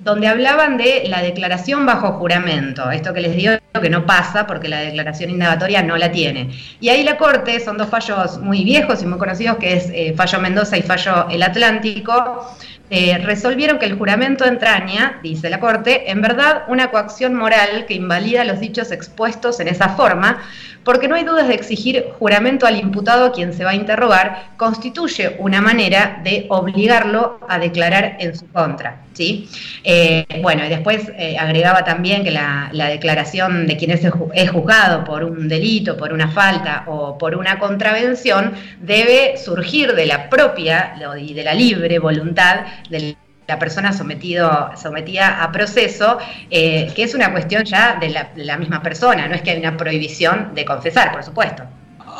donde 0.00 0.28
hablaban 0.28 0.76
de 0.76 1.04
la 1.08 1.22
declaración 1.22 1.86
bajo 1.86 2.12
juramento. 2.12 2.90
Esto 2.90 3.12
que 3.12 3.20
les 3.20 3.36
digo 3.36 3.52
que 3.80 3.90
no 3.90 4.06
pasa 4.06 4.46
porque 4.46 4.68
la 4.68 4.80
declaración 4.80 5.30
indagatoria 5.30 5.82
no 5.82 5.96
la 5.96 6.12
tiene. 6.12 6.50
Y 6.80 6.88
ahí 6.88 7.02
la 7.02 7.16
Corte, 7.16 7.60
son 7.60 7.76
dos 7.76 7.88
fallos 7.88 8.38
muy 8.38 8.64
viejos 8.64 9.02
y 9.02 9.06
muy 9.06 9.18
conocidos, 9.18 9.56
que 9.58 9.74
es 9.74 10.16
fallo 10.16 10.40
Mendoza 10.40 10.76
y 10.76 10.82
fallo 10.82 11.28
El 11.30 11.42
Atlántico, 11.42 12.56
eh, 12.90 13.18
resolvieron 13.18 13.78
que 13.78 13.86
el 13.86 13.96
juramento 13.96 14.44
entraña, 14.44 15.18
dice 15.22 15.48
la 15.48 15.58
Corte, 15.58 16.10
en 16.10 16.20
verdad 16.20 16.64
una 16.68 16.90
coacción 16.90 17.34
moral 17.34 17.86
que 17.86 17.94
invalida 17.94 18.44
los 18.44 18.60
dichos 18.60 18.92
expuestos 18.92 19.58
en 19.60 19.68
esa 19.68 19.90
forma, 19.90 20.42
porque 20.84 21.08
no 21.08 21.14
hay 21.14 21.24
dudas 21.24 21.48
de 21.48 21.54
exigir 21.54 22.04
juramento 22.18 22.66
al 22.66 22.78
imputado 22.78 23.26
a 23.26 23.32
quien 23.32 23.54
se 23.54 23.64
va 23.64 23.70
a 23.70 23.74
interrogar, 23.74 24.50
constituye 24.56 25.36
una 25.38 25.62
manera 25.62 26.20
de 26.22 26.46
obligarlo 26.50 27.40
a 27.48 27.58
declarar 27.58 28.16
en 28.20 28.36
su 28.36 28.46
contra. 28.48 29.00
¿sí? 29.14 29.48
Eh, 29.82 30.26
bueno, 30.42 30.64
y 30.64 30.68
después 30.68 31.10
eh, 31.16 31.38
agregaba 31.38 31.84
también 31.84 32.24
que 32.24 32.30
la, 32.30 32.70
declaración 32.72 33.66
de 33.66 33.76
quien 33.76 33.92
es, 33.92 34.02
es 34.34 34.50
juzgado 34.50 35.04
por 35.04 35.24
un 35.24 35.48
delito, 35.48 35.96
por 35.96 36.12
una 36.12 36.28
falta 36.28 36.84
o 36.86 37.16
por 37.16 37.34
una 37.34 37.58
contravención 37.58 38.52
debe 38.80 39.36
surgir 39.38 39.94
de 39.94 40.06
la 40.06 40.28
propia 40.28 40.94
y 41.18 41.32
de 41.32 41.44
la 41.44 41.54
libre 41.54 41.98
voluntad 41.98 42.60
del 42.88 43.16
la 43.46 43.58
persona 43.58 43.92
sometido, 43.92 44.70
sometida 44.76 45.42
a 45.42 45.52
proceso, 45.52 46.18
eh, 46.50 46.90
que 46.94 47.02
es 47.02 47.14
una 47.14 47.30
cuestión 47.32 47.64
ya 47.64 47.96
de 47.96 48.08
la, 48.08 48.56
misma 48.56 48.82
persona, 48.82 49.28
no 49.28 49.34
es 49.34 49.42
que 49.42 49.50
hay 49.50 49.58
una 49.58 49.76
prohibición 49.76 50.54
de 50.54 50.64
confesar, 50.64 51.12
por 51.12 51.22
supuesto. 51.22 51.64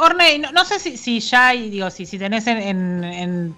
Orne, 0.00 0.38
no, 0.38 0.64
sé 0.64 0.78
si, 0.78 1.20
ya 1.20 1.48
hay, 1.48 1.70
digo, 1.70 1.90
si, 1.90 2.06
si 2.06 2.18
tenés 2.18 2.46
en, 2.46 3.56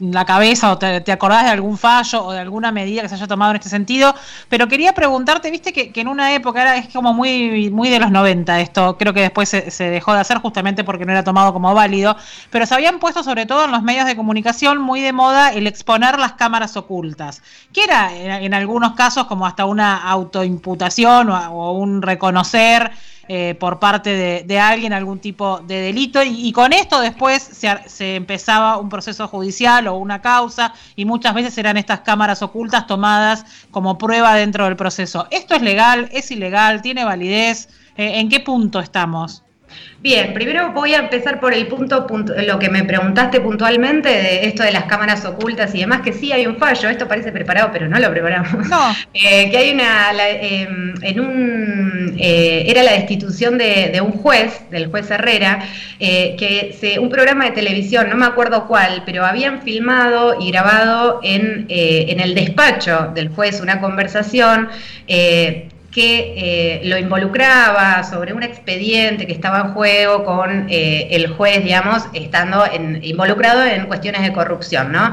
la 0.00 0.24
cabeza 0.24 0.72
o 0.72 0.78
te, 0.78 1.12
acordás 1.12 1.44
de 1.44 1.50
algún 1.50 1.78
fallo 1.78 2.24
o 2.24 2.32
de 2.32 2.40
alguna 2.40 2.72
medida 2.72 3.02
que 3.02 3.08
se 3.08 3.14
haya 3.14 3.26
tomado 3.26 3.52
en 3.52 3.56
este 3.56 3.68
sentido, 3.68 4.14
pero 4.48 4.68
quería 4.68 4.92
preguntarte, 4.94 5.50
viste 5.50 5.72
que, 5.72 5.92
en 5.94 6.08
una 6.08 6.34
época 6.34 6.62
era 6.62 6.76
es 6.76 6.88
como 6.88 7.12
muy, 7.12 7.70
muy 7.70 7.88
de 7.88 7.98
los 7.98 8.10
90 8.10 8.60
esto, 8.60 8.96
creo 8.98 9.12
que 9.12 9.20
después 9.20 9.48
se, 9.48 9.90
dejó 9.90 10.14
de 10.14 10.20
hacer 10.20 10.38
justamente 10.38 10.84
porque 10.84 11.04
no 11.04 11.12
era 11.12 11.24
tomado 11.24 11.52
como 11.52 11.74
válido, 11.74 12.16
pero 12.50 12.66
se 12.66 12.74
habían 12.74 12.98
puesto 12.98 13.22
sobre 13.22 13.46
todo 13.46 13.64
en 13.64 13.72
los 13.72 13.82
medios 13.82 14.06
de 14.06 14.16
comunicación 14.16 14.78
muy 14.78 15.00
de 15.00 15.12
moda 15.12 15.52
el 15.52 15.66
exponer 15.66 16.18
las 16.18 16.34
cámaras 16.34 16.76
ocultas, 16.76 17.42
que 17.72 17.84
era 17.84 18.14
en, 18.14 18.54
algunos 18.54 18.94
casos 18.94 19.26
como 19.26 19.46
hasta 19.46 19.64
una 19.64 19.96
autoimputación 19.96 21.30
o 21.30 21.72
un 21.72 22.02
reconocer 22.02 22.92
eh, 23.28 23.54
por 23.60 23.78
parte 23.78 24.42
de, 24.42 24.60
alguien 24.60 24.92
algún 24.92 25.18
tipo 25.18 25.60
de 25.60 25.80
delito 25.82 26.22
y, 26.24 26.50
con 26.52 26.72
esto 26.72 27.00
después 27.00 27.42
se, 27.42 28.16
empezaba 28.16 28.78
un 28.78 28.88
proceso 28.88 29.28
judicial 29.28 29.86
o 29.86 29.96
una 29.96 30.22
causa 30.22 30.72
y 30.96 31.04
muchas 31.04 31.34
veces 31.34 31.56
eran 31.58 31.76
estas 31.76 32.00
cámaras 32.00 32.42
ocultas 32.42 32.86
tomadas 32.86 33.44
como 33.70 33.98
prueba 33.98 34.34
dentro 34.34 34.64
del 34.64 34.76
proceso. 34.76 35.26
¿Esto 35.30 35.54
es 35.54 35.62
legal? 35.62 36.08
¿Es 36.12 36.30
ilegal? 36.30 36.80
¿Tiene 36.80 37.04
validez? 37.04 37.68
Eh, 37.96 38.20
¿En 38.20 38.28
qué 38.28 38.40
punto 38.40 38.80
estamos? 38.80 39.44
Bien, 40.00 40.32
primero 40.32 40.70
voy 40.70 40.94
a 40.94 40.98
empezar 40.98 41.40
por 41.40 41.52
el 41.52 41.66
punto, 41.66 42.06
lo 42.46 42.58
que 42.60 42.70
me 42.70 42.84
preguntaste 42.84 43.40
puntualmente 43.40 44.08
de 44.08 44.46
esto 44.46 44.62
de 44.62 44.70
las 44.70 44.84
cámaras 44.84 45.24
ocultas 45.24 45.74
y 45.74 45.80
demás, 45.80 46.02
que 46.02 46.12
sí 46.12 46.30
hay 46.30 46.46
un 46.46 46.56
fallo, 46.56 46.88
esto 46.88 47.08
parece 47.08 47.32
preparado, 47.32 47.70
pero 47.72 47.88
no 47.88 47.98
lo 47.98 48.10
preparamos. 48.10 48.68
No. 48.68 48.78
Eh, 49.14 49.50
que 49.50 49.58
hay 49.58 49.72
una, 49.72 50.12
em, 50.12 50.94
en 51.02 51.20
un, 51.20 52.14
eh, 52.18 52.64
era 52.68 52.82
la 52.82 52.92
destitución 52.92 53.58
de, 53.58 54.00
un 54.00 54.12
juez, 54.12 54.60
del 54.70 54.86
juez 54.88 55.10
Herrera, 55.10 55.60
eh, 55.98 56.36
que 56.38 56.76
se, 56.78 56.98
un 57.00 57.08
programa 57.08 57.46
de 57.46 57.50
televisión, 57.50 58.08
no 58.08 58.16
me 58.16 58.26
acuerdo 58.26 58.66
cuál, 58.66 59.02
pero 59.04 59.24
habían 59.24 59.62
filmado 59.62 60.40
y 60.40 60.50
grabado 60.50 61.20
en, 61.22 61.66
en 61.68 62.20
el 62.20 62.34
despacho 62.34 63.10
del 63.14 63.28
juez 63.30 63.60
una 63.60 63.80
conversación 63.80 64.68
que 65.98 66.34
eh, 66.36 66.80
lo 66.84 66.96
involucraba 66.96 68.04
sobre 68.04 68.32
un 68.32 68.44
expediente 68.44 69.26
que 69.26 69.32
estaba 69.32 69.58
en 69.62 69.74
juego 69.74 70.22
con 70.24 70.68
eh, 70.70 71.08
el 71.10 71.26
juez, 71.26 71.64
digamos, 71.64 72.04
estando 72.12 72.64
involucrado 73.02 73.64
en 73.64 73.86
cuestiones 73.86 74.22
de 74.22 74.32
corrupción, 74.32 74.92
¿no? 74.92 75.12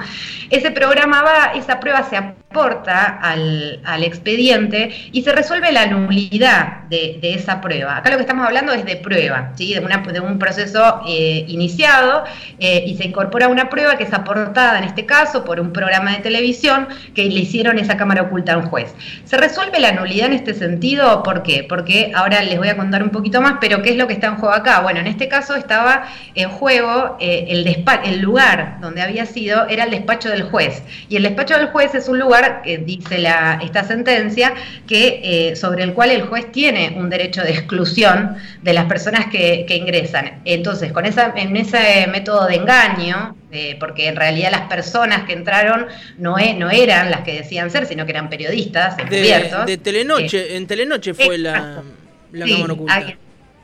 Ese 0.52 0.70
programa 0.70 1.24
va, 1.24 1.54
esa 1.56 1.80
prueba 1.80 2.04
se 2.08 2.18
aporta 2.18 3.20
al, 3.20 4.04
expediente 4.04 4.92
y 5.12 5.24
se 5.24 5.34
resuelve 5.34 5.72
la 5.72 5.88
nulidad 5.88 6.84
de, 6.90 7.20
esa 7.22 7.60
prueba. 7.60 7.98
Acá 7.98 8.12
lo 8.12 8.18
que 8.18 8.22
estamos 8.22 8.46
hablando 8.46 8.72
es 8.72 8.86
de 8.86 8.96
prueba, 8.96 9.52
¿sí? 9.56 9.74
de, 9.74 10.20
un 10.20 10.38
proceso 10.38 11.02
eh, 11.08 11.46
iniciado 11.48 12.24
y 12.60 12.96
se 12.96 13.06
incorpora 13.06 13.48
una 13.48 13.70
prueba 13.70 13.98
que 13.98 14.04
es 14.04 14.14
aportada 14.14 14.78
en 14.78 14.84
este 14.84 15.06
caso 15.06 15.44
por 15.44 15.60
un 15.60 15.74
programa 15.74 16.12
de 16.12 16.20
televisión 16.20 16.88
que 17.16 17.26
le 17.26 17.40
hicieron 17.40 17.80
esa 17.80 17.98
cámara 17.98 18.22
oculta 18.22 18.54
a 18.54 18.58
un 18.58 18.68
juez. 18.68 18.94
Se 19.26 19.36
resuelve 19.36 19.80
la 19.80 19.92
nulidad 19.92 20.28
en 20.28 20.34
este 20.34 20.54
sentido 20.54 20.75
¿por 21.24 21.44
qué? 21.44 21.66
Porque 21.68 22.12
ahora 22.14 22.42
les 22.44 22.58
voy 22.58 22.70
a 22.70 22.78
contar 22.78 23.04
un 23.04 23.10
poquito 23.10 23.42
más, 23.42 23.56
pero 23.60 23.82
¿qué 23.82 23.92
es 23.92 23.98
lo 23.98 24.08
que 24.08 24.14
está 24.14 24.28
en 24.28 24.36
juego 24.36 24.54
acá? 24.54 24.82
Bueno, 24.82 25.00
en 25.00 25.08
este 25.08 25.28
caso 25.28 25.56
estaba 25.56 26.06
en 26.36 26.50
juego 26.50 27.18
eh, 27.20 27.46
el, 27.50 27.86
el 28.04 28.22
lugar 28.22 28.78
donde 28.82 29.02
había 29.02 29.26
sido, 29.26 29.68
era 29.68 29.86
el 29.86 29.92
despacho 29.92 30.30
del 30.30 30.44
juez. 30.44 30.84
Y 31.10 31.16
el 31.18 31.24
despacho 31.24 31.58
del 31.58 31.68
juez 31.68 31.96
es 31.96 32.08
un 32.08 32.20
lugar, 32.20 32.62
que 32.64 32.78
dice 32.78 33.18
la, 33.18 33.60
esta 33.64 33.84
sentencia, 33.84 34.54
que, 34.88 35.22
eh, 35.24 35.56
sobre 35.56 35.84
el 35.84 35.94
cual 35.94 36.12
el 36.12 36.24
juez 36.24 36.52
tiene 36.52 36.96
un 36.98 37.10
derecho 37.10 37.42
de 37.42 37.52
exclusión 37.52 38.38
de 38.62 38.74
las 38.74 38.86
personas 38.86 39.28
que, 39.28 39.66
ingresan. 39.76 40.42
Entonces, 40.46 40.94
con 40.94 41.06
esa, 41.06 41.34
en 41.36 41.56
ese 41.58 42.08
método 42.08 42.48
de 42.48 42.56
engaño, 42.56 43.36
eh, 43.56 43.78
porque 43.80 44.08
en 44.08 44.18
realidad 44.18 44.52
las 44.52 44.68
personas 44.68 45.24
que 45.24 45.34
entraron 45.34 45.88
no, 46.18 46.38
e, 46.38 46.54
no 46.54 46.70
eran 46.70 47.10
las 47.10 47.22
que 47.22 47.34
decían 47.34 47.72
ser, 47.72 47.86
sino 47.86 48.06
que 48.06 48.12
eran 48.12 48.30
periodistas 48.30 49.00
encubiertos. 49.00 49.66
De, 49.66 49.78
Telenoche, 49.78 50.58
en 50.58 50.68
Telenoche 50.68 51.14
fue 51.14 51.38
la, 51.38 51.82
la 52.34 52.46
cámara 52.46 52.74
oculta. 52.74 53.14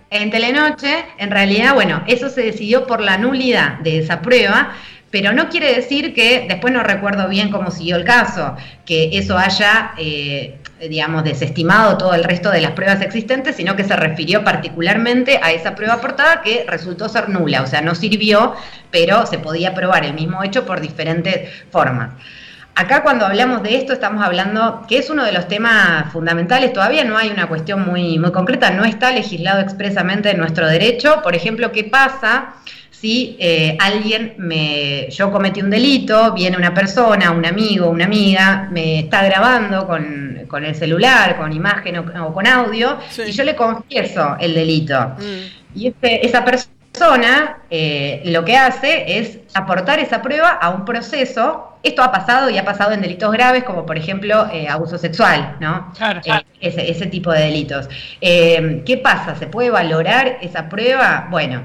En 0.10 0.30
Telenoche, 0.30 1.06
en 1.18 1.30
realidad, 1.30 1.74
bueno, 1.74 2.04
eso 2.08 2.30
se 2.30 2.42
decidió 2.42 2.88
por 2.88 3.02
la 3.02 3.18
nulidad 3.18 3.80
de 3.80 4.00
esa 4.00 4.22
prueba, 4.22 4.76
pero 5.10 5.34
no 5.34 5.50
quiere 5.50 5.76
decir 5.76 6.14
que, 6.14 6.46
después 6.48 6.74
no 6.74 6.84
recuerdo 6.84 7.28
bien 7.28 7.52
cómo 7.52 7.70
siguió 7.70 7.98
el 7.98 8.06
caso, 8.06 8.56
que 8.86 9.10
eso 9.14 9.38
haya 9.38 9.92
eh, 9.98 10.58
digamos, 10.90 11.24
desestimado 11.24 11.98
todo 11.98 12.14
el 12.14 12.24
resto 12.24 12.50
de 12.50 12.62
las 12.62 12.72
pruebas 12.72 13.02
existentes, 13.02 13.56
sino 13.56 13.76
que 13.76 13.84
se 13.84 13.96
refirió 13.96 14.44
particularmente 14.44 15.40
a 15.42 15.52
esa 15.52 15.76
prueba 15.76 15.96
aportada 15.96 16.42
que 16.42 16.66
resultó 16.68 17.08
ser 17.10 17.30
nula, 17.30 17.62
o 17.62 17.68
sea, 17.68 17.82
no 17.82 17.96
sirvió, 17.96 18.56
pero 18.90 19.26
se 19.26 19.40
podía 19.40 19.74
probar 19.74 20.06
el 20.06 20.14
mismo 20.14 20.44
hecho 20.44 20.66
por 20.66 20.82
diferentes 20.82 21.50
formas. 21.72 22.12
Acá 22.74 23.04
cuando 23.04 23.26
hablamos 23.26 23.64
de 23.64 23.76
esto 23.76 23.92
estamos 23.92 24.24
hablando 24.24 24.86
que 24.88 24.98
es 24.98 25.10
uno 25.10 25.26
de 25.26 25.34
los 25.34 25.48
temas 25.48 26.12
fundamentales, 26.12 26.72
todavía 26.72 27.04
no 27.04 27.18
hay 27.18 27.30
una 27.30 27.48
cuestión 27.48 27.86
muy, 27.86 28.18
muy 28.18 28.32
concreta, 28.32 28.72
no 28.72 28.86
está 28.86 29.12
legislado 29.12 29.60
expresamente 29.60 30.32
en 30.32 30.38
nuestro 30.38 30.68
derecho, 30.68 31.22
por 31.22 31.36
ejemplo, 31.36 31.72
¿qué 31.74 31.84
pasa? 31.84 32.54
Si 33.02 33.36
eh, 33.40 33.76
alguien 33.80 34.36
me, 34.38 35.10
yo 35.10 35.32
cometí 35.32 35.60
un 35.60 35.72
delito, 35.72 36.34
viene 36.34 36.56
una 36.56 36.72
persona, 36.72 37.32
un 37.32 37.44
amigo, 37.44 37.90
una 37.90 38.06
amiga, 38.06 38.70
me 38.72 39.00
está 39.00 39.24
grabando 39.24 39.88
con, 39.88 40.64
el 40.64 40.76
celular, 40.76 41.36
con 41.36 41.52
imagen 41.52 41.98
o, 41.98 42.32
con 42.32 42.46
audio, 42.46 43.00
y 43.26 43.32
yo 43.32 43.44
le 43.44 43.56
confieso 43.56 44.38
el 44.40 44.54
delito. 44.54 45.16
Mm. 45.18 45.80
Y 45.80 45.88
este, 45.88 46.24
esa 46.24 46.46
persona 46.46 47.64
eh, 47.72 48.22
lo 48.26 48.46
que 48.46 48.56
hace 48.56 49.18
es 49.18 49.40
aportar 49.56 49.98
esa 49.98 50.22
prueba 50.22 50.50
a 50.50 50.70
un 50.70 50.86
proceso. 50.86 51.80
Esto 51.82 52.04
ha 52.04 52.12
pasado 52.12 52.52
y 52.52 52.60
ha 52.60 52.66
pasado 52.66 52.92
en 52.92 53.02
delitos 53.02 53.32
graves, 53.32 53.64
como 53.64 53.84
por 53.84 53.98
ejemplo 53.98 54.48
eh, 54.54 54.68
abuso 54.68 55.00
sexual, 55.00 55.58
¿no? 55.60 55.92
ese, 56.60 56.92
ese, 56.92 57.08
tipo 57.08 57.32
de 57.32 57.40
delitos. 57.40 57.90
¿Qué 58.20 59.02
pasa? 59.04 59.36
¿Se 59.36 59.48
puede 59.48 59.72
valorar 59.72 60.38
esa 60.44 60.70
prueba? 60.70 61.28
Bueno. 61.32 61.64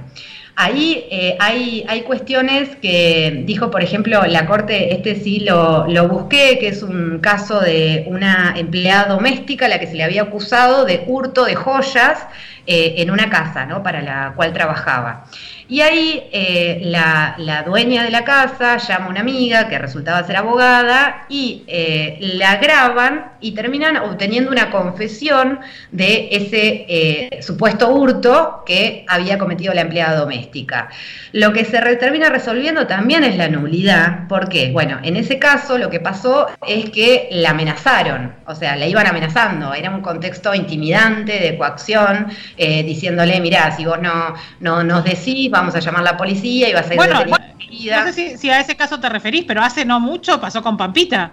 Ahí 0.59 1.07
eh, 1.11 1.37
hay, 1.39 1.85
hay, 1.87 2.01
cuestiones 2.01 2.77
que 2.77 3.43
dijo, 3.45 3.71
por 3.71 3.83
ejemplo, 3.83 4.25
la 4.25 4.47
Corte, 4.47 4.95
este 4.95 5.15
sí 5.17 5.41
lo, 5.41 5.87
lo, 5.87 6.09
busqué, 6.09 6.59
que 6.59 6.69
es 6.69 6.83
un 6.83 7.19
caso 7.19 7.61
de 7.61 8.05
una 8.07 8.55
empleada 8.57 9.09
doméstica 9.09 9.67
a 9.67 9.69
la 9.69 9.79
que 9.79 9.87
se 9.87 9.95
le 9.95 10.03
había 10.03 10.23
acusado 10.23 10.87
de 10.87 11.05
hurto 11.07 11.45
de 11.45 11.57
joyas 11.57 12.27
eh, 12.67 12.95
en 12.99 13.13
una 13.13 13.29
casa 13.29 13.67
¿no? 13.67 13.83
para 13.83 14.01
la 14.01 14.33
cual 14.35 14.53
trabajaba. 14.53 15.27
Y 15.69 15.81
ahí 15.81 16.29
eh, 16.31 16.81
la, 16.85 17.65
dueña 17.67 18.05
de 18.05 18.11
la 18.11 18.25
casa 18.25 18.77
llama 18.77 19.07
a 19.07 19.09
una 19.09 19.21
amiga 19.21 19.69
que 19.69 19.79
resultaba 19.79 20.25
ser 20.25 20.37
abogada 20.37 21.27
y 21.29 21.65
eh, 21.67 22.19
la 22.21 22.57
graban 22.57 23.33
y 23.41 23.53
terminan 23.53 23.97
obteniendo 23.97 24.53
una 24.53 24.71
confesión 24.71 25.59
de 25.91 26.29
ese 26.31 26.87
eh, 26.89 27.43
supuesto 27.43 27.89
hurto 27.89 28.63
que 28.65 29.05
había 29.09 29.39
cometido 29.39 29.75
la 29.75 29.81
empleada 29.81 30.17
doméstica. 30.17 30.89
Lo 31.33 31.53
que 31.53 31.65
se 31.65 31.81
termina 31.97 32.29
resolviendo 32.29 32.87
también 32.87 33.25
es 33.25 33.37
la 33.37 33.49
nulidad. 33.49 34.29
¿Por 34.29 34.49
qué? 34.49 34.71
Bueno, 34.71 35.01
en 35.03 35.17
ese 35.17 35.41
caso 35.41 35.79
lo 35.79 35.91
que 35.91 35.99
pasó 35.99 36.47
es 36.67 36.91
que 36.91 37.29
la 37.33 37.51
amenazaron, 37.51 38.35
o 38.47 38.55
sea, 38.55 38.77
la 38.77 38.87
iban 38.87 39.07
amenazando. 39.07 39.75
Era 39.75 39.91
un 39.91 40.01
contexto 40.01 40.55
intimidante, 40.55 41.41
de 41.41 41.59
coacción, 41.59 42.29
diciéndole, 42.57 43.41
mirá, 43.41 43.75
si 43.77 43.85
vos 43.85 44.01
no, 44.01 44.35
no 44.61 44.85
nos 44.85 45.05
decís, 45.05 45.51
vamos 45.59 45.75
a 45.75 45.81
llamar 45.81 46.01
a 46.01 46.05
la 46.05 46.17
policía 46.17 46.69
y 46.69 46.73
va 46.73 46.81
a 46.81 46.85
ser 46.85 46.97
bueno, 46.97 47.25
no 47.25 48.13
sé 48.13 48.39
si, 48.39 48.51
a 48.51 48.61
ese 48.61 48.77
caso 48.77 49.01
te 49.01 49.09
referís, 49.09 49.45
pero 49.45 49.63
hace 49.63 49.85
no 49.85 50.01
mucho 50.01 50.41
pasó 50.41 50.63
con 50.63 50.77
Pampita. 50.77 51.33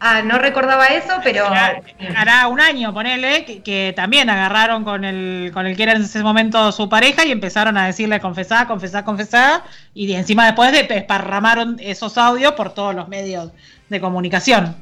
Ah, 0.00 0.20
no 0.22 0.38
recordaba 0.38 0.86
eso, 0.88 1.14
pero. 1.22 1.46
Hará, 1.46 2.48
un 2.48 2.60
año, 2.60 2.92
ponele, 2.92 3.62
que, 3.62 3.92
también 3.96 4.28
agarraron 4.28 4.84
con 4.84 5.04
el, 5.04 5.50
con 5.54 5.66
el 5.66 5.76
que 5.76 5.84
era 5.84 5.92
en 5.92 6.02
ese 6.02 6.22
momento 6.22 6.72
su 6.72 6.88
pareja 6.88 7.24
y 7.24 7.32
empezaron 7.32 7.78
a 7.78 7.86
decirle 7.86 8.20
confesá, 8.20 8.66
confesá, 8.66 9.04
confesá. 9.04 9.62
Y 9.94 10.12
encima 10.12 10.44
después 10.44 10.72
desparramaron 10.72 11.76
esos 11.80 12.18
audios 12.18 12.52
por 12.52 12.74
todos 12.74 12.94
los 12.94 13.08
medios 13.08 13.50
de 13.88 14.00
comunicación. 14.00 14.76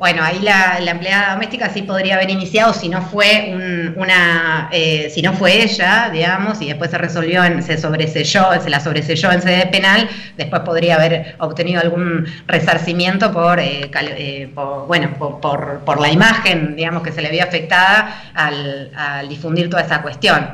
Bueno, 0.00 0.22
ahí 0.24 0.38
la, 0.38 0.78
empleada 0.78 1.34
doméstica 1.34 1.68
sí 1.68 1.82
podría 1.82 2.14
haber 2.14 2.30
iniciado 2.30 2.72
si 2.72 2.88
no 2.88 3.02
fue 3.02 3.92
una, 3.96 4.70
eh, 4.72 5.10
si 5.10 5.20
no 5.20 5.34
fue 5.34 5.62
ella, 5.62 6.08
digamos, 6.10 6.62
y 6.62 6.68
después 6.68 6.90
se 6.90 6.96
resolvió, 6.96 7.44
en, 7.44 7.62
se 7.62 7.76
sobreselló, 7.76 8.46
se 8.62 8.70
la 8.70 8.80
sobreselló 8.80 9.30
en 9.30 9.42
sede 9.42 9.66
penal, 9.66 10.08
después 10.38 10.62
podría 10.62 10.94
haber 10.94 11.36
obtenido 11.36 11.82
algún 11.82 12.26
resarcimiento 12.46 13.30
por, 13.30 13.60
eh, 13.60 13.90
eh, 13.94 14.50
bueno, 14.88 15.10
por, 15.18 16.00
la 16.00 16.08
imagen, 16.10 16.76
digamos, 16.76 17.02
que 17.02 17.12
se 17.12 17.20
le 17.20 17.28
había 17.28 17.44
afectada 17.44 18.32
al, 18.32 18.90
al 18.96 19.28
difundir 19.28 19.68
toda 19.68 19.82
esa 19.82 20.00
cuestión. 20.00 20.48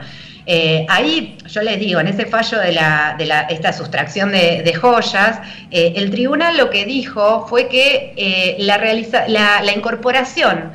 Eh, 0.49 0.87
ahí 0.89 1.37
yo 1.49 1.61
les 1.63 1.81
digo, 1.81 1.99
en 1.99 2.07
ese 2.07 2.25
fallo 2.27 2.61
de, 2.61 2.73
la, 2.73 3.17
de 3.19 3.27
la, 3.27 3.43
esta 3.43 3.73
sustracción 3.73 4.31
de, 4.31 4.79
joyas, 4.81 5.41
eh, 5.73 5.95
el 5.97 6.11
tribunal 6.13 6.57
lo 6.57 6.71
que 6.71 6.85
dijo 6.85 7.47
fue 7.49 7.69
que 7.69 8.15
eh, 8.17 8.57
la, 8.61 9.73
incorporación 9.75 10.73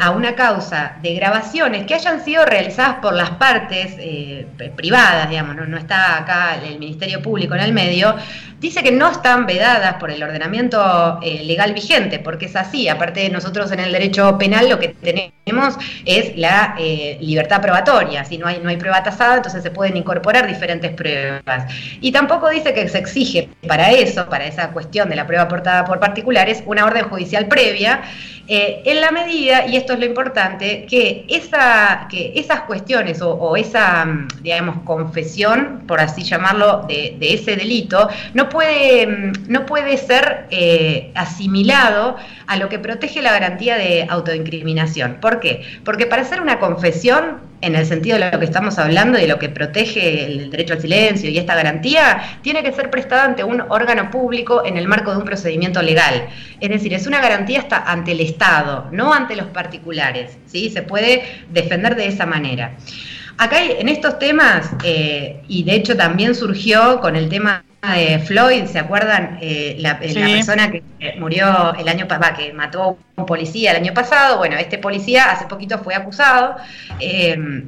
a 0.00 0.10
una 0.10 0.34
causa 0.34 0.98
de 1.00 1.14
grabaciones 1.14 1.86
que 1.86 1.94
hayan 1.94 2.22
sido 2.22 2.44
realizadas 2.44 2.96
por 2.96 3.14
las 3.14 3.30
partes 3.30 3.96
privadas, 4.76 5.30
digamos, 5.30 5.56
no, 5.66 5.78
está 5.78 6.18
acá 6.18 6.58
el 6.62 6.78
Ministerio 6.78 7.22
Público 7.22 7.54
en 7.54 7.62
el 7.62 7.72
medio, 7.72 8.14
dice 8.62 8.82
que 8.82 8.92
no 8.92 9.10
están 9.10 9.44
vedadas 9.44 9.94
por 9.94 10.10
el 10.10 10.22
ordenamiento 10.22 11.18
eh, 11.20 11.42
legal 11.44 11.74
vigente, 11.74 12.20
porque 12.20 12.46
es 12.46 12.54
así. 12.54 12.88
Aparte, 12.88 13.28
nosotros 13.28 13.72
en 13.72 13.80
el 13.80 13.90
derecho 13.90 14.38
penal 14.38 14.68
lo 14.68 14.78
que 14.78 14.88
tenemos 14.88 15.76
es 16.06 16.36
la 16.36 16.76
eh, 16.78 17.18
libertad 17.20 17.60
probatoria. 17.60 18.24
Si 18.24 18.38
no 18.38 18.46
hay, 18.46 18.60
no 18.60 18.68
hay 18.68 18.76
prueba 18.76 19.02
tasada, 19.02 19.36
entonces 19.36 19.64
se 19.64 19.72
pueden 19.72 19.96
incorporar 19.96 20.46
diferentes 20.46 20.92
pruebas. 20.92 21.74
Y 22.00 22.12
tampoco 22.12 22.48
dice 22.48 22.72
que 22.72 22.88
se 22.88 22.98
exige 22.98 23.48
para 23.66 23.90
eso, 23.90 24.28
para 24.28 24.46
esa 24.46 24.70
cuestión 24.70 25.08
de 25.08 25.16
la 25.16 25.26
prueba 25.26 25.42
aportada 25.42 25.84
por 25.84 25.98
particulares, 25.98 26.62
una 26.64 26.84
orden 26.84 27.08
judicial 27.08 27.48
previa. 27.48 28.02
Eh, 28.48 28.82
en 28.86 29.00
la 29.00 29.12
medida, 29.12 29.66
y 29.66 29.76
esto 29.76 29.92
es 29.92 30.00
lo 30.00 30.04
importante, 30.04 30.84
que, 30.86 31.24
esa, 31.28 32.08
que 32.10 32.32
esas 32.34 32.62
cuestiones 32.62 33.22
o, 33.22 33.56
esa, 33.56 34.04
mm, 34.04 34.28
digamos, 34.42 34.82
confesión, 34.84 35.84
por 35.86 36.00
así 36.00 36.24
llamarlo, 36.24 36.84
de, 36.88 37.16
de 37.18 37.34
ese 37.34 37.54
delito, 37.54 38.08
no 38.34 38.48
puede, 38.52 39.32
no 39.48 39.64
puede 39.66 39.96
ser 39.96 40.46
eh, 40.50 41.10
asimilado 41.14 42.16
a 42.46 42.56
lo 42.56 42.68
que 42.68 42.78
protege 42.78 43.22
la 43.22 43.32
garantía 43.32 43.76
de 43.76 44.06
autoincriminación. 44.08 45.16
¿Por 45.20 45.40
qué? 45.40 45.62
Porque 45.84 46.06
para 46.06 46.22
hacer 46.22 46.40
una 46.40 46.58
confesión, 46.58 47.40
en 47.62 47.76
el 47.76 47.86
sentido 47.86 48.18
de 48.18 48.30
lo 48.30 48.38
que 48.38 48.44
estamos 48.44 48.78
hablando 48.78 49.16
de 49.16 49.28
lo 49.28 49.38
que 49.38 49.48
protege 49.48 50.26
el 50.26 50.50
derecho 50.50 50.74
al 50.74 50.80
silencio 50.80 51.30
y 51.30 51.38
esta 51.38 51.54
garantía, 51.54 52.40
tiene 52.42 52.62
que 52.62 52.72
ser 52.72 52.90
prestada 52.90 53.24
ante 53.24 53.44
un 53.44 53.62
órgano 53.68 54.10
público 54.10 54.64
en 54.66 54.76
el 54.76 54.86
marco 54.86 55.12
de 55.12 55.18
un 55.18 55.24
procedimiento 55.24 55.80
legal. 55.80 56.26
Es 56.60 56.68
decir, 56.68 56.92
es 56.92 57.06
una 57.06 57.20
garantía 57.20 57.60
hasta 57.60 57.78
ante 57.78 58.12
el 58.12 58.20
Estado, 58.20 58.88
no 58.90 59.14
ante 59.14 59.36
los 59.36 59.46
particulares. 59.46 60.36
¿sí? 60.46 60.70
Se 60.70 60.82
puede 60.82 61.22
defender 61.50 61.96
de 61.96 62.08
esa 62.08 62.26
manera. 62.26 62.74
Acá 63.38 63.64
en 63.64 63.88
estos 63.88 64.18
temas, 64.18 64.70
eh, 64.84 65.40
y 65.48 65.62
de 65.62 65.74
hecho 65.74 65.96
también 65.96 66.34
surgió 66.34 67.00
con 67.00 67.16
el 67.16 67.28
tema 67.28 67.64
de 67.90 68.20
Floyd, 68.20 68.66
¿se 68.66 68.78
acuerdan? 68.78 69.38
Eh, 69.40 69.76
la, 69.80 69.98
eh, 70.00 70.14
persona 70.14 70.70
que 70.70 70.82
murió 71.18 71.74
el 71.74 71.88
año 71.88 72.06
pasado, 72.06 72.36
que 72.36 72.52
mató 72.52 72.98
a 73.16 73.20
un 73.20 73.26
policía 73.26 73.72
el 73.72 73.78
año 73.78 73.92
pasado. 73.92 74.38
Bueno, 74.38 74.56
este 74.56 74.78
policía 74.78 75.32
hace 75.32 75.46
poquito 75.46 75.78
fue 75.78 75.94
acusado. 75.94 76.56
Eh, 77.00 77.64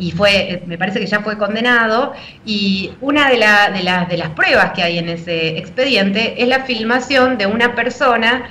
y 0.00 0.12
fue, 0.12 0.62
me 0.66 0.78
parece 0.78 1.00
que 1.00 1.06
ya 1.06 1.20
fue 1.20 1.36
condenado, 1.36 2.12
y 2.46 2.92
una 3.00 3.28
de, 3.30 3.36
de, 3.36 4.06
de, 4.08 4.16
las 4.16 4.28
pruebas 4.30 4.70
que 4.70 4.84
hay 4.84 4.96
en 4.96 5.08
ese 5.08 5.58
expediente 5.58 6.40
es 6.40 6.46
la 6.46 6.60
filmación 6.60 7.36
de 7.36 7.46
una 7.46 7.74
persona, 7.74 8.48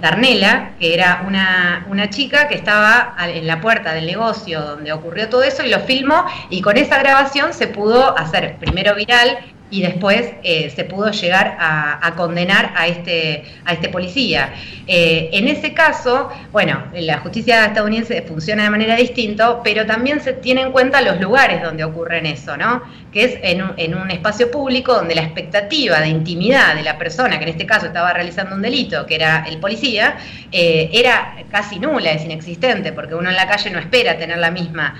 Darnela, 0.00 0.72
que 0.80 0.94
era 0.94 1.22
una, 1.28 1.86
una, 1.88 2.10
chica 2.10 2.48
que 2.48 2.56
estaba 2.56 3.14
en 3.20 3.46
la 3.46 3.60
puerta 3.60 3.94
del 3.94 4.06
negocio 4.06 4.62
donde 4.62 4.92
ocurrió 4.92 5.28
todo 5.28 5.44
eso, 5.44 5.64
y 5.64 5.70
lo 5.70 5.78
filmó, 5.78 6.24
y 6.50 6.60
con 6.60 6.76
esa 6.76 6.98
grabación 6.98 7.52
se 7.52 7.68
pudo 7.68 8.18
hacer 8.18 8.56
primero 8.56 8.96
viral 8.96 9.38
y 9.74 9.82
después 9.82 10.34
eh, 10.44 10.70
se 10.70 10.84
pudo 10.84 11.10
llegar 11.10 11.56
a, 11.58 12.12
condenar 12.14 12.72
a 12.76 12.86
este, 12.86 13.42
a 13.64 13.72
este 13.72 13.88
policía. 13.88 14.54
Eh, 14.86 15.30
en 15.32 15.48
ese 15.48 15.74
caso, 15.74 16.30
bueno, 16.52 16.84
la 16.92 17.18
justicia 17.18 17.64
estadounidense 17.64 18.22
funciona 18.22 18.62
de 18.62 18.70
manera 18.70 18.94
distinta, 18.94 19.64
pero 19.64 19.84
también 19.84 20.20
se 20.20 20.34
tiene 20.34 20.60
en 20.60 20.70
cuenta 20.70 21.00
los 21.00 21.20
lugares 21.20 21.60
donde 21.60 21.82
ocurren 21.82 22.24
eso, 22.24 22.56
¿no? 22.56 22.84
Que 23.12 23.24
es 23.24 23.38
en 23.42 23.62
un, 23.94 24.10
espacio 24.12 24.48
público 24.48 24.94
donde 24.94 25.16
la 25.16 25.22
expectativa 25.22 25.98
de 25.98 26.08
intimidad 26.08 26.76
de 26.76 26.82
la 26.82 26.96
persona, 26.96 27.38
que 27.38 27.44
en 27.44 27.50
este 27.50 27.66
caso 27.66 27.86
estaba 27.86 28.12
realizando 28.12 28.54
un 28.54 28.62
delito, 28.62 29.06
que 29.06 29.16
era 29.16 29.44
el 29.48 29.58
policía, 29.58 30.18
eh, 30.52 30.88
era 30.92 31.34
casi 31.50 31.80
nula, 31.80 32.12
es 32.12 32.24
inexistente, 32.24 32.92
porque 32.92 33.16
uno 33.16 33.28
en 33.28 33.36
la 33.36 33.48
calle 33.48 33.70
no 33.70 33.80
espera 33.80 34.16
tener 34.16 34.38
la 34.38 34.52
misma 34.52 34.94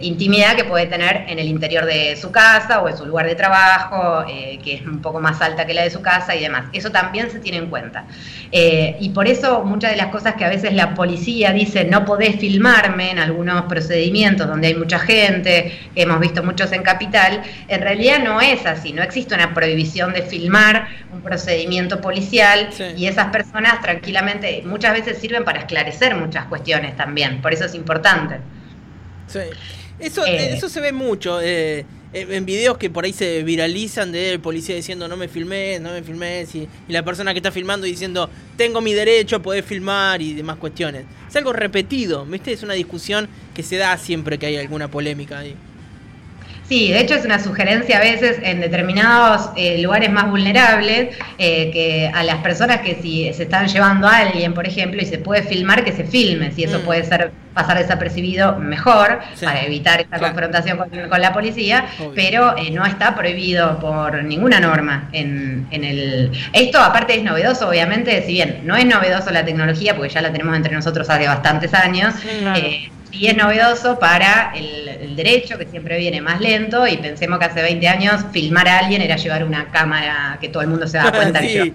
intimidad 0.00 0.56
que 0.56 0.64
puede 0.64 0.86
tener 0.86 1.26
en 1.28 1.38
el 1.38 1.46
interior 1.46 1.84
de 1.84 2.16
su 2.16 2.32
casa 2.32 2.80
o 2.80 2.88
en 2.88 2.96
su 2.96 3.06
lugar 3.06 3.26
de 3.26 3.36
trabajo 3.36 3.75
eh, 4.28 4.58
que 4.62 4.74
es 4.74 4.86
un 4.86 5.00
poco 5.00 5.20
más 5.20 5.40
alta 5.40 5.66
que 5.66 5.74
la 5.74 5.82
de 5.82 5.90
su 5.90 6.02
casa 6.02 6.34
y 6.34 6.40
demás. 6.40 6.64
Eso 6.72 6.90
también 6.90 7.30
se 7.30 7.38
tiene 7.38 7.58
en 7.58 7.68
cuenta. 7.68 8.04
Eh, 8.52 8.96
y 9.00 9.10
por 9.10 9.26
eso 9.28 9.64
muchas 9.64 9.90
de 9.90 9.96
las 9.96 10.08
cosas 10.08 10.34
que 10.34 10.44
a 10.44 10.48
veces 10.48 10.72
la 10.72 10.94
policía 10.94 11.52
dice 11.52 11.84
no 11.84 12.04
podés 12.04 12.36
filmarme 12.36 13.10
en 13.10 13.18
algunos 13.18 13.62
procedimientos 13.64 14.46
donde 14.46 14.68
hay 14.68 14.74
mucha 14.74 14.98
gente, 14.98 15.78
hemos 15.94 16.20
visto 16.20 16.42
muchos 16.42 16.72
en 16.72 16.82
Capital, 16.82 17.42
en 17.68 17.80
realidad 17.80 18.20
no 18.22 18.40
es 18.40 18.64
así, 18.66 18.92
no 18.92 19.02
existe 19.02 19.34
una 19.34 19.54
prohibición 19.54 20.12
de 20.12 20.22
filmar 20.22 20.88
un 21.12 21.22
procedimiento 21.22 22.00
policial 22.00 22.70
y 22.96 23.06
esas 23.06 23.28
personas 23.28 23.80
tranquilamente 23.80 24.62
muchas 24.64 24.92
veces 24.92 25.18
sirven 25.18 25.44
para 25.44 25.60
esclarecer 25.60 26.14
muchas 26.14 26.46
cuestiones 26.46 26.96
también, 26.96 27.40
por 27.42 27.52
eso 27.52 27.64
es 27.64 27.74
importante. 27.74 28.36
Sí. 29.26 29.40
Eso, 29.98 30.26
eh, 30.26 30.52
eso 30.52 30.68
se 30.68 30.80
ve 30.80 30.92
mucho. 30.92 31.40
Eh, 31.40 31.84
en 32.20 32.46
videos 32.46 32.78
que 32.78 32.88
por 32.88 33.04
ahí 33.04 33.12
se 33.12 33.42
viralizan 33.42 34.10
de 34.10 34.38
policía 34.38 34.74
diciendo 34.74 35.06
no 35.06 35.16
me 35.16 35.28
filmé, 35.28 35.78
no 35.80 35.90
me 35.90 36.02
filmé, 36.02 36.46
y, 36.54 36.68
la 36.88 37.04
persona 37.04 37.32
que 37.32 37.38
está 37.40 37.52
filmando 37.52 37.86
diciendo 37.86 38.30
tengo 38.56 38.80
mi 38.80 38.94
derecho 38.94 39.36
a 39.36 39.42
poder 39.42 39.62
filmar 39.62 40.22
y 40.22 40.32
demás 40.32 40.56
cuestiones. 40.56 41.04
Es 41.28 41.36
algo 41.36 41.52
repetido, 41.52 42.24
¿viste? 42.24 42.52
Es 42.52 42.62
una 42.62 42.74
discusión 42.74 43.28
que 43.54 43.62
se 43.62 43.76
da 43.76 43.96
siempre 43.98 44.38
que 44.38 44.46
hay 44.46 44.56
alguna 44.56 44.90
polémica 44.90 45.40
ahí. 45.40 45.54
Sí, 46.68 46.90
de 46.90 47.00
hecho 47.00 47.14
es 47.14 47.24
una 47.24 47.38
sugerencia 47.38 47.98
a 47.98 48.00
veces 48.00 48.38
en 48.42 48.60
determinados 48.60 49.50
eh, 49.54 49.78
lugares 49.80 50.10
más 50.10 50.28
vulnerables 50.28 51.16
eh, 51.38 51.70
que 51.70 52.10
a 52.12 52.24
las 52.24 52.36
personas 52.38 52.80
que 52.80 52.96
si 53.00 53.32
se 53.32 53.44
están 53.44 53.68
llevando 53.68 54.08
a 54.08 54.18
alguien, 54.18 54.52
por 54.52 54.66
ejemplo, 54.66 55.00
y 55.00 55.06
se 55.06 55.18
puede 55.18 55.44
filmar, 55.44 55.84
que 55.84 55.92
se 55.92 56.02
filme, 56.02 56.50
si 56.50 56.64
eso 56.64 56.80
mm. 56.80 56.82
puede 56.82 57.04
ser 57.04 57.30
pasar 57.54 57.78
desapercibido 57.78 58.56
mejor 58.56 59.20
para 59.42 59.62
evitar 59.62 60.00
esta 60.00 60.18
confrontación 60.18 60.76
con, 60.76 61.20
la 61.20 61.32
policía, 61.32 61.86
pero 62.14 62.54
eh, 62.58 62.70
no 62.70 62.84
está 62.84 63.14
prohibido 63.14 63.78
por 63.78 64.22
ninguna 64.24 64.60
norma 64.60 65.08
en, 65.12 65.66
en, 65.70 65.84
el... 65.84 66.32
Esto 66.52 66.78
aparte 66.80 67.16
es 67.16 67.22
novedoso, 67.22 67.68
obviamente, 67.68 68.22
si 68.26 68.32
bien 68.32 68.60
no 68.64 68.76
es 68.76 68.84
novedoso 68.84 69.30
la 69.30 69.44
tecnología, 69.44 69.96
porque 69.96 70.12
ya 70.12 70.20
la 70.20 70.32
tenemos 70.32 70.54
entre 70.54 70.74
nosotros 70.74 71.08
hace 71.08 71.26
bastantes 71.26 71.72
años, 71.72 72.14
y 73.18 73.28
es 73.28 73.36
novedoso 73.36 73.98
para 73.98 74.52
el, 74.54 75.16
derecho, 75.16 75.56
que 75.56 75.64
siempre 75.64 75.96
viene 75.96 76.20
más 76.20 76.40
lento, 76.40 76.86
y 76.86 76.98
pensemos 76.98 77.38
que 77.38 77.46
hace 77.46 77.62
20 77.62 77.88
años 77.88 78.24
filmar 78.32 78.68
a 78.68 78.80
alguien 78.80 79.00
era 79.00 79.16
llevar 79.16 79.44
una 79.44 79.70
cámara 79.70 80.36
que 80.40 80.50
todo 80.50 80.62
el 80.62 80.68
mundo 80.68 80.86
se 80.86 80.98
da 80.98 81.10
cuenta 81.10 81.40
que 81.40 81.72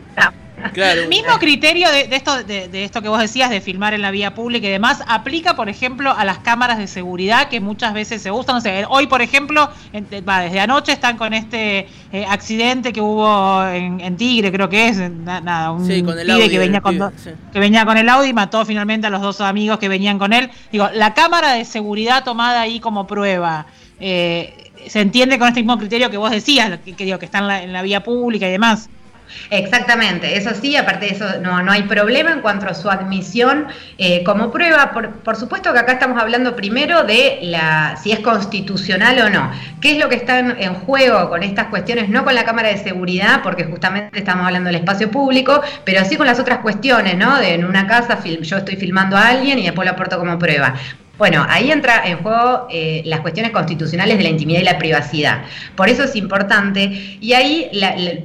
Claro. 0.73 1.07
Mismo 1.07 1.37
criterio 1.39 1.89
de, 1.89 2.07
esto, 2.11 2.43
de, 2.43 2.83
esto 2.83 3.01
que 3.01 3.09
vos 3.09 3.19
decías 3.19 3.49
de 3.49 3.61
filmar 3.61 3.93
en 3.93 4.01
la 4.01 4.11
vía 4.11 4.33
pública 4.33 4.67
y 4.67 4.71
demás, 4.71 5.03
aplica, 5.07 5.55
por 5.55 5.69
ejemplo, 5.69 6.11
a 6.11 6.25
las 6.25 6.39
cámaras 6.39 6.77
de 6.77 6.87
seguridad 6.87 7.49
que 7.49 7.59
muchas 7.59 7.93
veces 7.93 8.21
se 8.21 8.31
usan. 8.31 8.61
hoy, 8.89 9.07
por 9.07 9.21
ejemplo, 9.21 9.69
desde 9.91 10.59
anoche 10.59 10.91
están 10.91 11.17
con 11.17 11.33
este 11.33 11.87
eh, 12.11 12.25
accidente 12.27 12.93
que 12.93 13.01
hubo 13.01 13.65
en, 13.67 14.17
Tigre, 14.17 14.51
creo 14.51 14.69
que 14.69 14.89
es, 14.89 14.97
nada, 14.97 15.71
un 15.71 15.85
sí, 15.87 16.03
que 16.03 16.59
venía 16.59 16.81
con 16.81 17.11
que 17.51 17.59
venía 17.59 17.85
con 17.85 17.97
el 17.97 18.07
Audi 18.09 18.29
y 18.29 18.33
mató 18.33 18.65
finalmente 18.65 19.07
a 19.07 19.09
los 19.09 19.21
dos 19.21 19.41
amigos 19.41 19.79
que 19.79 19.89
venían 19.89 20.19
con 20.19 20.33
él. 20.33 20.49
Digo, 20.71 20.89
la 20.93 21.13
cámara 21.13 21.53
de 21.53 21.65
seguridad 21.65 22.23
tomada 22.23 22.61
ahí 22.61 22.79
como 22.79 23.07
prueba. 23.07 23.65
Eh, 23.99 24.71
se 24.87 24.99
entiende 24.99 25.37
con 25.37 25.47
este 25.47 25.61
mismo 25.61 25.77
criterio 25.77 26.09
que 26.09 26.17
vos 26.17 26.31
decías, 26.31 26.79
que, 26.83 26.93
que 26.93 27.05
digo, 27.05 27.19
que 27.19 27.25
está 27.25 27.39
en 27.39 27.47
la, 27.47 27.63
en 27.63 27.73
la 27.73 27.81
vía 27.81 28.03
pública 28.03 28.47
y 28.47 28.51
demás. 28.51 28.89
Exactamente, 29.49 30.37
eso 30.37 30.51
sí, 30.59 30.75
aparte 30.75 31.07
de 31.07 31.11
eso 31.13 31.25
no, 31.41 31.61
no 31.61 31.71
hay 31.71 31.83
problema 31.83 32.31
en 32.31 32.41
cuanto 32.41 32.67
a 32.67 32.73
su 32.73 32.89
admisión 32.89 33.67
eh, 33.97 34.23
como 34.23 34.51
prueba. 34.51 34.91
Por, 34.91 35.35
supuesto 35.35 35.73
que 35.73 35.79
acá 35.79 35.93
estamos 35.93 36.21
hablando 36.21 36.55
primero 36.55 37.03
de 37.03 37.39
la 37.41 37.97
si 38.01 38.11
es 38.11 38.19
constitucional 38.19 39.19
o 39.19 39.29
no. 39.29 39.51
¿Qué 39.81 39.93
es 39.93 39.97
lo 39.97 40.09
que 40.09 40.15
está 40.15 40.39
en, 40.39 40.73
juego 40.73 41.29
con 41.29 41.43
estas 41.43 41.67
cuestiones? 41.67 42.09
No 42.09 42.23
con 42.23 42.35
la 42.35 42.45
Cámara 42.45 42.69
de 42.69 42.77
Seguridad, 42.77 43.41
porque 43.43 43.65
justamente 43.65 44.19
estamos 44.19 44.45
hablando 44.45 44.67
del 44.67 44.77
espacio 44.77 45.11
público, 45.11 45.61
pero 45.83 46.03
sí 46.05 46.15
con 46.15 46.27
las 46.27 46.39
otras 46.39 46.59
cuestiones, 46.59 47.17
¿no? 47.17 47.37
De 47.37 47.53
en 47.53 47.65
una 47.65 47.87
casa 47.87 48.19
yo 48.23 48.57
estoy 48.57 48.75
filmando 48.75 49.17
a 49.17 49.27
alguien 49.27 49.59
y 49.59 49.63
después 49.63 49.85
lo 49.85 49.93
aporto 49.93 50.17
como 50.17 50.37
prueba. 50.39 50.75
Bueno, 51.21 51.45
ahí 51.47 51.69
entra 51.69 52.01
en 52.03 52.17
juego 52.23 52.65
eh, 52.71 53.03
las 53.05 53.19
cuestiones 53.19 53.51
constitucionales 53.51 54.17
de 54.17 54.23
la 54.23 54.29
intimidad 54.29 54.61
y 54.61 54.63
la 54.63 54.79
privacidad. 54.79 55.43
Por 55.75 55.87
eso 55.87 56.03
es 56.05 56.15
importante 56.15 57.19
y 57.21 57.33
ahí 57.33 57.69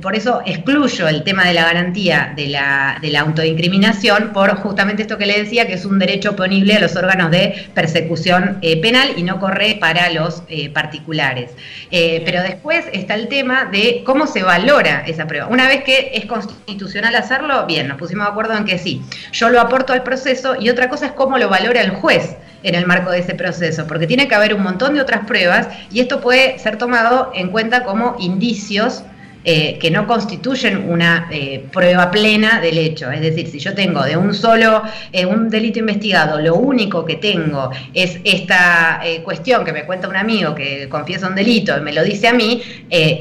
por 0.00 0.16
eso 0.16 0.40
excluyo 0.46 1.06
el 1.06 1.22
tema 1.22 1.44
de 1.44 1.52
la 1.52 1.64
garantía 1.66 2.32
de 2.34 2.46
la, 2.46 2.96
de 3.02 3.10
la 3.10 3.20
autoincriminación 3.20 4.32
por 4.32 4.56
justamente 4.56 5.02
esto 5.02 5.18
que 5.18 5.26
le 5.26 5.42
decía, 5.42 5.66
que 5.66 5.74
es 5.74 5.84
un 5.84 5.98
derecho 5.98 6.30
oponible 6.30 6.74
a 6.74 6.80
los 6.80 6.96
órganos 6.96 7.30
de 7.30 7.68
persecución 7.74 8.60
eh, 8.62 8.80
penal 8.80 9.10
y 9.14 9.24
no 9.24 9.40
corre 9.40 9.76
para 9.78 10.08
los 10.08 10.42
eh, 10.48 10.70
particulares. 10.70 11.50
pero 11.90 12.42
después 12.42 12.86
está 12.94 13.12
el 13.12 13.28
tema 13.28 13.66
de 13.66 14.04
cómo 14.06 14.26
se 14.26 14.42
valora 14.42 15.04
esa 15.06 15.26
prueba. 15.26 15.48
Una 15.48 15.68
vez 15.68 15.84
que 15.84 16.12
es 16.14 16.24
constitucional 16.24 17.14
hacerlo, 17.14 17.66
bien, 17.66 17.88
nos 17.88 17.98
pusimos 17.98 18.24
de 18.24 18.30
acuerdo 18.30 18.56
en 18.56 18.64
que 18.64 18.78
sí. 18.78 19.02
Yo 19.32 19.50
lo 19.50 19.60
aporto 19.60 19.92
al 19.92 20.02
proceso 20.02 20.56
y 20.58 20.70
otra 20.70 20.88
cosa 20.88 21.04
es 21.04 21.12
cómo 21.12 21.36
lo 21.36 21.50
valora 21.50 21.82
el 21.82 21.90
juez 21.90 22.36
en 22.66 22.74
el 22.74 22.84
marco 22.84 23.10
de 23.10 23.20
ese 23.20 23.34
proceso, 23.34 23.86
porque 23.86 24.08
tiene 24.08 24.26
que 24.26 24.34
haber 24.34 24.52
un 24.52 24.62
montón 24.62 24.94
de 24.94 25.00
otras 25.00 25.24
pruebas 25.24 25.68
y 25.92 26.00
esto 26.00 26.20
puede 26.20 26.58
ser 26.58 26.76
tomado 26.76 27.30
en 27.32 27.50
cuenta 27.50 27.84
como 27.84 28.16
indicios 28.18 29.04
eh, 29.48 29.78
que 29.78 29.92
no 29.92 30.08
constituyen 30.08 30.90
una 30.90 31.28
eh, 31.30 31.64
prueba 31.72 32.10
plena 32.10 32.60
del 32.60 32.78
hecho. 32.78 33.12
Es 33.12 33.20
decir, 33.20 33.46
si 33.46 33.60
yo 33.60 33.74
tengo 33.74 34.02
de 34.02 34.16
un 34.16 34.34
solo, 34.34 34.82
eh, 35.12 35.24
un 35.24 35.48
delito 35.48 35.78
investigado, 35.78 36.40
lo 36.40 36.56
único 36.56 37.04
que 37.04 37.14
tengo 37.14 37.70
es 37.94 38.18
esta 38.24 39.00
cuestión 39.22 39.64
que 39.64 39.72
me 39.72 39.84
cuenta 39.84 40.08
un 40.08 40.16
amigo 40.16 40.52
que 40.52 40.88
confiesa 40.88 41.28
un 41.28 41.36
delito 41.36 41.78
y 41.78 41.80
me 41.80 41.92
lo 41.92 42.02
dice 42.02 42.26
a 42.26 42.32
mí, 42.32 42.60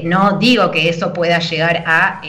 no 0.02 0.36
digo 0.40 0.72
que 0.72 0.88
eso 0.88 1.12
pueda 1.12 1.38
llegar 1.38 1.84
a, 1.86 2.20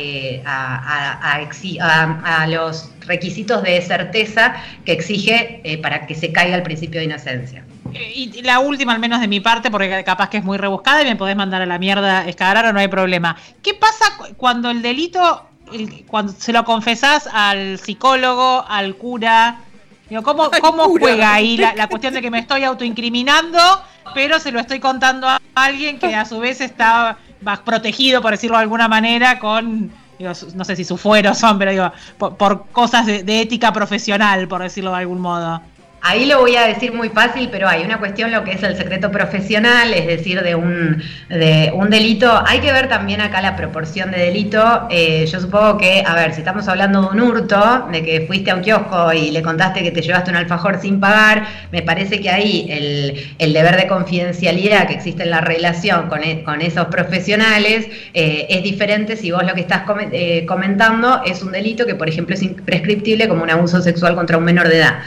a, 0.45 2.43
a 2.43 2.47
los 2.47 2.91
requisitos 3.07 3.63
de 3.63 3.81
certeza 3.81 4.57
que 4.85 4.91
exige 4.91 5.79
para 5.81 6.05
que 6.05 6.13
se 6.13 6.31
caiga 6.31 6.55
el 6.55 6.63
principio 6.63 6.99
de 6.99 7.05
inocencia. 7.05 7.63
Y 7.93 8.41
la 8.41 8.59
última, 8.59 8.93
al 8.93 8.99
menos 8.99 9.19
de 9.19 9.27
mi 9.27 9.39
parte, 9.39 9.71
porque 9.71 10.03
capaz 10.03 10.29
que 10.29 10.37
es 10.37 10.43
muy 10.43 10.57
rebuscada 10.57 11.01
y 11.01 11.05
me 11.05 11.15
podés 11.15 11.35
mandar 11.35 11.61
a 11.61 11.65
la 11.65 11.77
mierda 11.77 12.25
o 12.25 12.73
no 12.73 12.79
hay 12.79 12.87
problema. 12.87 13.35
¿Qué 13.61 13.73
pasa 13.73 14.05
cuando 14.35 14.69
el 14.69 14.81
delito, 14.81 15.45
cuando 16.07 16.33
se 16.33 16.53
lo 16.53 16.63
confesás 16.63 17.27
al 17.31 17.79
psicólogo, 17.79 18.65
al 18.67 18.95
cura? 18.95 19.59
¿Cómo, 20.23 20.49
cómo 20.61 20.83
juega 20.85 21.33
ahí 21.33 21.57
la, 21.57 21.87
cuestión 21.87 22.13
de 22.13 22.21
que 22.21 22.31
me 22.31 22.39
estoy 22.39 22.63
autoincriminando, 22.63 23.59
pero 24.13 24.39
se 24.39 24.51
lo 24.51 24.59
estoy 24.59 24.79
contando 24.79 25.27
a 25.27 25.39
alguien 25.53 25.99
que 25.99 26.15
a 26.15 26.25
su 26.25 26.39
vez 26.39 26.61
está 26.61 27.17
más 27.41 27.59
protegido, 27.59 28.21
por 28.21 28.31
decirlo 28.31 28.57
de 28.57 28.63
alguna 28.63 28.87
manera, 28.87 29.37
con, 29.37 29.91
no 30.19 30.65
sé 30.65 30.75
si 30.75 30.85
su 30.85 30.97
fuero 30.97 31.33
son, 31.33 31.59
pero 31.59 31.71
digo, 31.71 31.91
por, 32.17 32.67
cosas 32.67 33.05
de 33.05 33.41
ética 33.41 33.73
profesional, 33.73 34.47
por 34.47 34.61
decirlo 34.63 34.91
de 34.91 34.97
algún 34.97 35.19
modo? 35.19 35.61
Ahí 36.01 36.25
lo 36.25 36.39
voy 36.39 36.55
a 36.55 36.67
decir 36.67 36.93
muy 36.93 37.09
fácil, 37.09 37.49
pero 37.51 37.67
hay 37.67 37.83
una 37.83 37.97
cuestión 37.97 38.31
lo 38.31 38.43
que 38.43 38.51
es 38.51 38.63
el 38.63 38.77
secreto 38.77 39.11
profesional, 39.11 39.93
es 39.93 40.05
decir, 40.05 40.41
de 40.41 40.55
un, 40.55 41.01
de 41.27 41.71
un 41.73 41.89
delito. 41.89 42.31
Hay 42.45 42.59
que 42.59 42.71
ver 42.71 42.87
también 42.87 43.19
acá 43.19 43.41
la 43.41 43.55
proporción 43.55 44.11
de 44.11 44.19
delito. 44.19 44.87
Eh, 44.89 45.25
yo 45.25 45.39
supongo 45.39 45.77
que, 45.77 46.03
a 46.05 46.15
ver, 46.15 46.33
si 46.33 46.39
estamos 46.39 46.67
hablando 46.67 47.01
de 47.01 47.07
un 47.07 47.21
hurto, 47.21 47.87
de 47.91 48.03
que 48.03 48.21
fuiste 48.21 48.51
a 48.51 48.55
un 48.55 48.61
kiosco 48.61 49.11
y 49.11 49.31
le 49.31 49.41
contaste 49.41 49.83
que 49.83 49.91
te 49.91 50.01
llevaste 50.01 50.29
un 50.29 50.37
alfajor 50.37 50.79
sin 50.79 50.99
pagar, 50.99 51.45
me 51.71 51.81
parece 51.81 52.21
que 52.21 52.29
ahí 52.29 52.67
el, 53.39 53.53
deber 53.53 53.75
de 53.75 53.87
confidencialidad 53.87 54.87
que 54.87 54.93
existe 54.93 55.23
en 55.23 55.31
la 55.31 55.41
relación 55.41 56.09
con, 56.09 56.23
e, 56.23 56.43
esos 56.61 56.85
profesionales 56.85 57.87
eh, 58.13 58.45
es 58.49 58.63
diferente 58.63 59.15
si 59.17 59.31
vos 59.31 59.43
lo 59.43 59.53
que 59.55 59.61
estás 59.61 59.83
eh, 60.11 60.45
comentando 60.45 61.21
es 61.25 61.41
un 61.41 61.51
delito 61.51 61.85
que, 61.85 61.95
por 61.95 62.07
ejemplo, 62.07 62.35
es 62.35 62.43
imprescriptible 62.43 63.27
como 63.27 63.43
un 63.43 63.49
abuso 63.49 63.81
sexual 63.81 64.15
contra 64.15 64.37
un 64.37 64.43
menor 64.43 64.69
de 64.69 64.77
edad. 64.77 64.99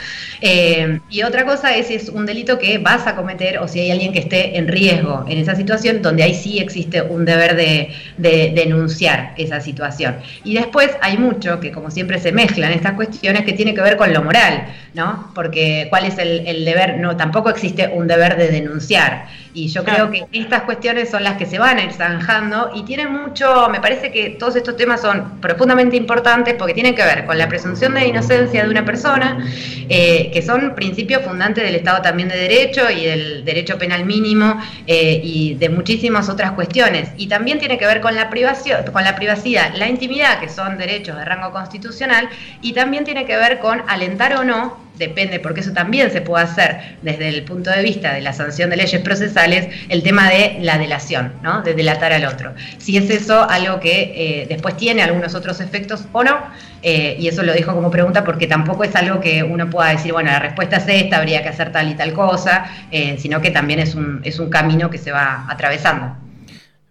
Eh, 0.81 1.01
y 1.11 1.23
otra 1.23 1.45
cosa 1.45 1.75
es 1.75 1.88
si 1.88 1.95
es 1.95 2.09
un 2.09 2.27
delito 2.27 2.59
que 2.59 2.79
vas 2.79 3.07
a 3.07 3.16
cometer 3.16 3.59
o 3.59 3.69
si 3.69 3.81
hay 3.81 3.90
alguien 3.90 4.12
que 4.12 4.21
esté 4.21 4.57
en 4.59 4.69
riesgo 4.69 5.25
en 5.29 5.38
esa 5.38 5.55
situación, 5.55 6.03
donde 6.03 6.23
ahí 6.23 6.35
sí 6.35 6.59
existe 6.59 7.03
un 7.03 7.25
deber 7.25 7.57
de, 7.57 7.90
denunciar 8.19 9.35
esa 9.37 9.61
situación. 9.61 10.16
Y 10.45 10.55
después 10.55 10.90
hay 11.03 11.19
mucho 11.19 11.61
que, 11.61 11.73
como 11.73 11.90
siempre, 11.90 12.19
se 12.19 12.33
mezclan 12.33 12.73
estas 12.73 12.95
cuestiones 12.95 13.45
que 13.45 13.53
tiene 13.53 13.75
que 13.75 13.81
ver 13.81 13.97
con 13.97 14.12
lo 14.12 14.23
moral, 14.23 14.69
¿no? 14.95 15.31
Porque 15.35 15.87
¿cuál 15.90 16.05
es 16.05 16.19
el, 16.19 16.47
el 16.47 16.64
deber? 16.64 16.99
No, 16.99 17.16
tampoco 17.16 17.51
existe 17.51 17.88
un 17.88 18.07
deber 18.07 18.37
de 18.37 18.49
denunciar. 18.49 19.27
Y 19.53 19.66
yo 19.69 19.83
creo 19.83 20.11
que 20.11 20.27
estas 20.33 20.62
cuestiones 20.62 21.11
son 21.11 21.25
las 21.25 21.37
que 21.37 21.45
se 21.45 21.59
van 21.59 21.79
a 21.79 21.83
ir 21.83 21.93
zanjando 21.93 22.71
y 22.73 22.85
tienen 22.85 23.12
mucho, 23.12 23.69
me 23.69 23.81
parece 23.81 24.12
que 24.12 24.31
todos 24.31 24.55
estos 24.55 24.77
temas 24.77 25.01
son 25.01 25.40
profundamente 25.40 25.97
importantes 25.97 26.55
porque 26.57 26.73
tienen 26.73 26.95
que 26.95 27.03
ver 27.03 27.27
con 27.27 27.37
la 27.37 27.49
presunción 27.49 27.95
de 27.95 28.07
inocencia 28.07 28.62
de 28.62 28.71
una 28.71 28.85
persona, 28.85 29.45
eh, 29.88 30.31
que 30.33 30.40
son 30.43 30.69
principios 30.74 31.22
fundantes 31.22 31.64
del 31.64 31.74
Estado 31.74 32.02
también 32.02 32.28
de 32.28 32.37
Derecho 32.37 32.90
y 32.90 33.04
del 33.04 33.44
derecho 33.44 33.78
penal 33.78 34.04
mínimo 34.04 34.61
eh, 34.87 35.20
y 35.22 35.54
de 35.54 35.68
muchísimas 35.68 36.28
otras 36.28 36.52
cuestiones. 36.52 37.11
Y 37.16 37.28
también 37.28 37.59
tiene 37.59 37.78
que 37.78 37.87
ver 37.87 38.00
con 38.00 38.14
la, 38.14 38.30
privacidad, 38.30 38.87
con 38.87 39.04
la 39.04 39.16
privacidad, 39.16 39.74
la 39.74 39.88
intimidad, 39.88 40.40
que 40.40 40.48
son 40.48 40.78
derechos 40.78 41.16
de 41.16 41.24
rango 41.24 41.52
constitucional, 41.52 42.28
y 42.62 42.72
también 42.72 43.04
tiene 43.04 43.24
que 43.26 43.37
ver 43.37 43.59
con 43.59 43.83
alentar 43.88 44.35
o 44.37 44.44
no 44.44 44.89
depende, 45.01 45.41
porque 45.41 45.61
eso 45.61 45.73
también 45.73 46.13
se 46.13 46.21
puede 46.21 46.45
hacer 46.45 46.97
desde 47.03 47.29
el 47.29 47.43
punto 47.43 47.71
de 47.71 47.83
vista 47.83 48.13
de 48.13 48.21
la 48.21 48.33
sanción 48.33 48.71
de 48.71 48.77
leyes 48.77 49.01
procesales, 49.01 49.67
el 49.89 50.03
tema 50.03 50.29
de 50.29 50.59
la 50.61 50.79
delación, 50.79 51.33
¿no? 51.43 51.63
de 51.63 51.75
delatar 51.75 52.13
al 52.13 52.27
otro. 52.27 52.55
Si 52.79 52.97
es 52.97 53.11
eso 53.11 53.49
algo 53.49 53.81
que 53.81 54.13
eh, 54.15 54.47
después 54.49 54.77
tiene 54.77 55.03
algunos 55.03 55.35
otros 55.35 55.61
efectos 55.61 56.05
o 56.13 56.23
no, 56.23 56.39
eh, 56.83 57.17
y 57.19 57.29
eso 57.29 57.43
lo 57.43 57.53
dejo 57.53 57.75
como 57.75 57.91
pregunta 57.91 58.25
porque 58.25 58.47
tampoco 58.47 58.85
es 58.85 58.95
algo 58.95 59.21
que 59.21 59.43
uno 59.43 59.69
pueda 59.71 59.91
decir, 59.91 60.13
bueno, 60.13 60.31
la 60.31 60.39
respuesta 60.39 60.77
es 60.77 60.85
esta, 60.89 61.17
habría 61.17 61.43
que 61.43 61.49
hacer 61.49 61.73
tal 61.73 61.91
y 61.91 61.95
tal 61.95 62.13
cosa, 62.13 62.71
eh, 62.91 63.17
sino 63.19 63.41
que 63.41 63.51
también 63.51 63.81
es 63.81 63.95
un, 63.95 64.21
es 64.23 64.39
un 64.39 64.51
camino 64.51 64.91
que 64.91 64.99
se 64.99 65.11
va 65.11 65.47
atravesando. 65.49 66.15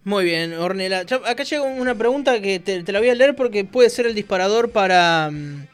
Muy 0.03 0.25
bien, 0.25 0.53
Ornela. 0.53 1.01
Acá 1.01 1.43
llega 1.43 1.61
una 1.61 1.93
pregunta 1.93 2.41
que 2.41 2.59
te, 2.59 2.83
te 2.83 2.91
la 2.91 2.99
voy 2.99 3.09
a 3.09 3.15
leer 3.15 3.35
porque 3.35 3.65
puede 3.65 3.91
ser 3.91 4.07
el 4.07 4.15
disparador 4.15 4.71
para, 4.71 5.29
mm, 5.31 5.67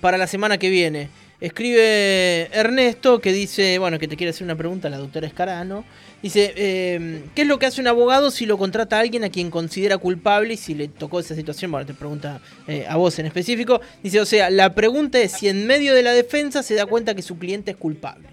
para 0.00 0.18
la 0.18 0.26
semana 0.26 0.58
que 0.58 0.70
viene. 0.70 1.08
Escribe 1.40 2.48
Ernesto 2.52 3.20
que 3.20 3.32
dice, 3.32 3.78
bueno, 3.78 3.98
que 4.00 4.08
te 4.08 4.16
quiere 4.16 4.30
hacer 4.30 4.44
una 4.44 4.56
pregunta 4.56 4.88
a 4.88 4.90
la 4.90 4.98
doctora 4.98 5.26
Escarano. 5.26 5.84
Dice, 6.20 6.52
eh, 6.56 7.22
¿qué 7.36 7.42
es 7.42 7.48
lo 7.48 7.60
que 7.60 7.66
hace 7.66 7.80
un 7.80 7.86
abogado 7.86 8.32
si 8.32 8.44
lo 8.44 8.58
contrata 8.58 8.96
a 8.96 9.00
alguien 9.00 9.22
a 9.22 9.30
quien 9.30 9.50
considera 9.50 9.98
culpable 9.98 10.54
y 10.54 10.56
si 10.56 10.74
le 10.74 10.88
tocó 10.88 11.20
esa 11.20 11.36
situación? 11.36 11.70
Bueno, 11.70 11.86
te 11.86 11.94
pregunta 11.94 12.40
eh, 12.66 12.86
a 12.88 12.96
vos 12.96 13.16
en 13.20 13.26
específico. 13.26 13.80
Dice, 14.02 14.20
o 14.20 14.26
sea, 14.26 14.50
la 14.50 14.74
pregunta 14.74 15.20
es 15.20 15.30
si 15.30 15.48
en 15.48 15.64
medio 15.64 15.94
de 15.94 16.02
la 16.02 16.10
defensa 16.10 16.64
se 16.64 16.74
da 16.74 16.86
cuenta 16.86 17.14
que 17.14 17.22
su 17.22 17.38
cliente 17.38 17.70
es 17.70 17.76
culpable. 17.76 18.28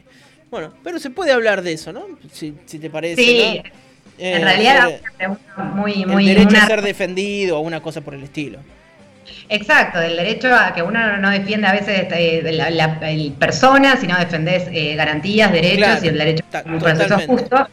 Bueno, 0.49 0.73
pero 0.83 0.97
se 0.97 1.11
puede 1.11 1.31
hablar 1.31 1.61
de 1.61 1.73
eso, 1.73 1.93
¿no? 1.93 2.07
Si, 2.31 2.53
te 2.53 2.89
parece. 2.89 3.21
Sí, 3.21 3.61
en 4.17 4.41
realidad 4.41 5.01
pregunta 5.15 5.63
muy, 5.75 6.05
muy... 6.05 6.29
El 6.29 6.37
derecho 6.37 6.57
a 6.57 6.65
ser 6.65 6.81
defendido 6.81 7.59
o 7.59 7.61
una 7.61 7.81
cosa 7.81 8.01
por 8.01 8.15
el 8.15 8.23
estilo. 8.23 8.59
Exacto, 9.49 9.99
del 9.99 10.15
derecho 10.15 10.53
a 10.53 10.73
que 10.73 10.81
uno 10.81 11.17
no 11.17 11.29
defiende 11.29 11.67
a 11.67 11.73
veces 11.73 12.07
eh, 12.11 12.41
la, 12.51 12.99
persona, 13.37 13.95
sino 13.97 14.17
defendés 14.17 14.67
eh, 14.71 14.95
garantías, 14.95 15.51
derechos 15.51 16.03
y 16.03 16.07
el 16.07 16.17
derecho 16.17 16.43
a 16.51 16.63
un 16.65 16.79
proceso 16.79 17.19
justo. 17.19 17.67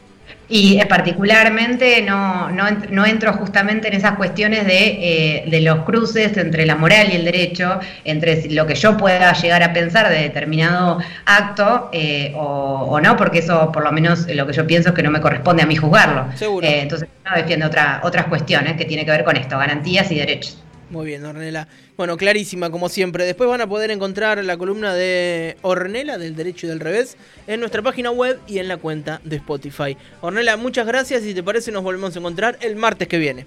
Y 0.49 0.79
eh, 0.79 0.87
particularmente 0.87 2.03
no, 2.03 2.51
no, 2.51 3.07
entro 3.07 3.33
justamente 3.35 3.89
en 3.89 3.95
esas 3.95 4.17
cuestiones 4.17 4.67
de, 4.67 5.45
de, 5.47 5.61
los 5.63 5.85
cruces 5.85 6.37
entre 6.37 6.67
la 6.67 6.77
moral 6.77 7.09
y 7.11 7.17
el 7.17 7.25
derecho, 7.25 7.81
entre 8.05 8.51
lo 8.51 8.67
que 8.67 8.75
yo 8.75 8.99
pueda 8.99 9.33
llegar 9.33 9.63
a 9.63 9.73
pensar 9.73 10.11
de 10.11 10.17
determinado 10.17 10.99
acto 11.25 11.91
o, 12.35 13.01
no, 13.01 13.17
porque 13.17 13.39
eso 13.39 13.73
por 13.73 13.83
lo 13.83 13.93
menos 13.93 14.27
lo 14.29 14.47
que 14.47 14.53
yo 14.53 14.67
pienso 14.67 14.91
es 14.91 14.95
que 14.95 15.03
no 15.03 15.11
me 15.11 15.23
corresponde 15.23 15.63
a 15.63 15.67
mí 15.67 15.77
juzgarlo. 15.77 16.27
entonces 16.61 17.09
no 17.25 17.35
defiendo 17.35 17.67
otra, 17.67 18.01
otras 18.03 18.27
cuestiones 18.27 18.77
que 18.77 18.85
tienen 18.85 19.07
que 19.07 19.13
ver 19.13 19.25
con 19.25 19.37
esto, 19.37 19.57
garantías 19.57 20.11
y 20.11 20.17
derechos. 20.17 20.63
Muy 20.93 21.07
bien, 21.07 21.25
Ornela. 21.25 21.69
Bueno, 21.97 22.19
clarísima 22.19 22.69
como 22.69 22.91
siempre. 22.91 23.25
Después 23.25 23.49
van 23.49 23.63
a 23.63 23.67
poder 23.67 23.91
encontrar 23.91 24.45
la 24.45 24.59
columna 24.59 24.93
de 24.93 25.57
Ornela 25.63 26.19
del 26.19 26.37
derecho 26.37 26.67
y 26.67 26.69
del 26.69 26.81
revés 26.81 27.17
en 27.47 27.61
nuestra 27.61 27.81
página 27.81 28.11
web 28.11 28.39
y 28.47 28.59
en 28.59 28.69
la 28.69 28.77
cuenta 28.77 29.19
de 29.25 29.37
Spotify. 29.37 29.97
Ornela, 30.21 30.59
muchas 30.59 30.87
gracias 30.87 31.23
y 31.23 31.29
si 31.29 31.35
te 31.35 31.43
parece 31.43 31.73
nos 31.73 31.83
volvemos 31.83 32.15
a 32.15 32.19
encontrar 32.19 32.59
el 32.61 32.77
martes 32.77 33.09
que 33.09 33.17
viene. 33.17 33.47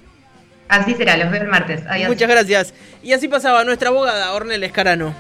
Así 0.70 0.96
será, 0.96 1.18
los 1.18 1.30
veo 1.30 1.44
el 1.44 1.48
martes. 1.48 1.84
Adiós. 1.88 2.10
Muchas 2.10 2.28
gracias. 2.28 2.74
Y 3.04 3.14
así 3.14 3.28
pasaba 3.28 3.64
nuestra 3.64 3.90
abogada 3.90 4.34
Ornella 4.34 4.66
Escarano. 4.66 5.16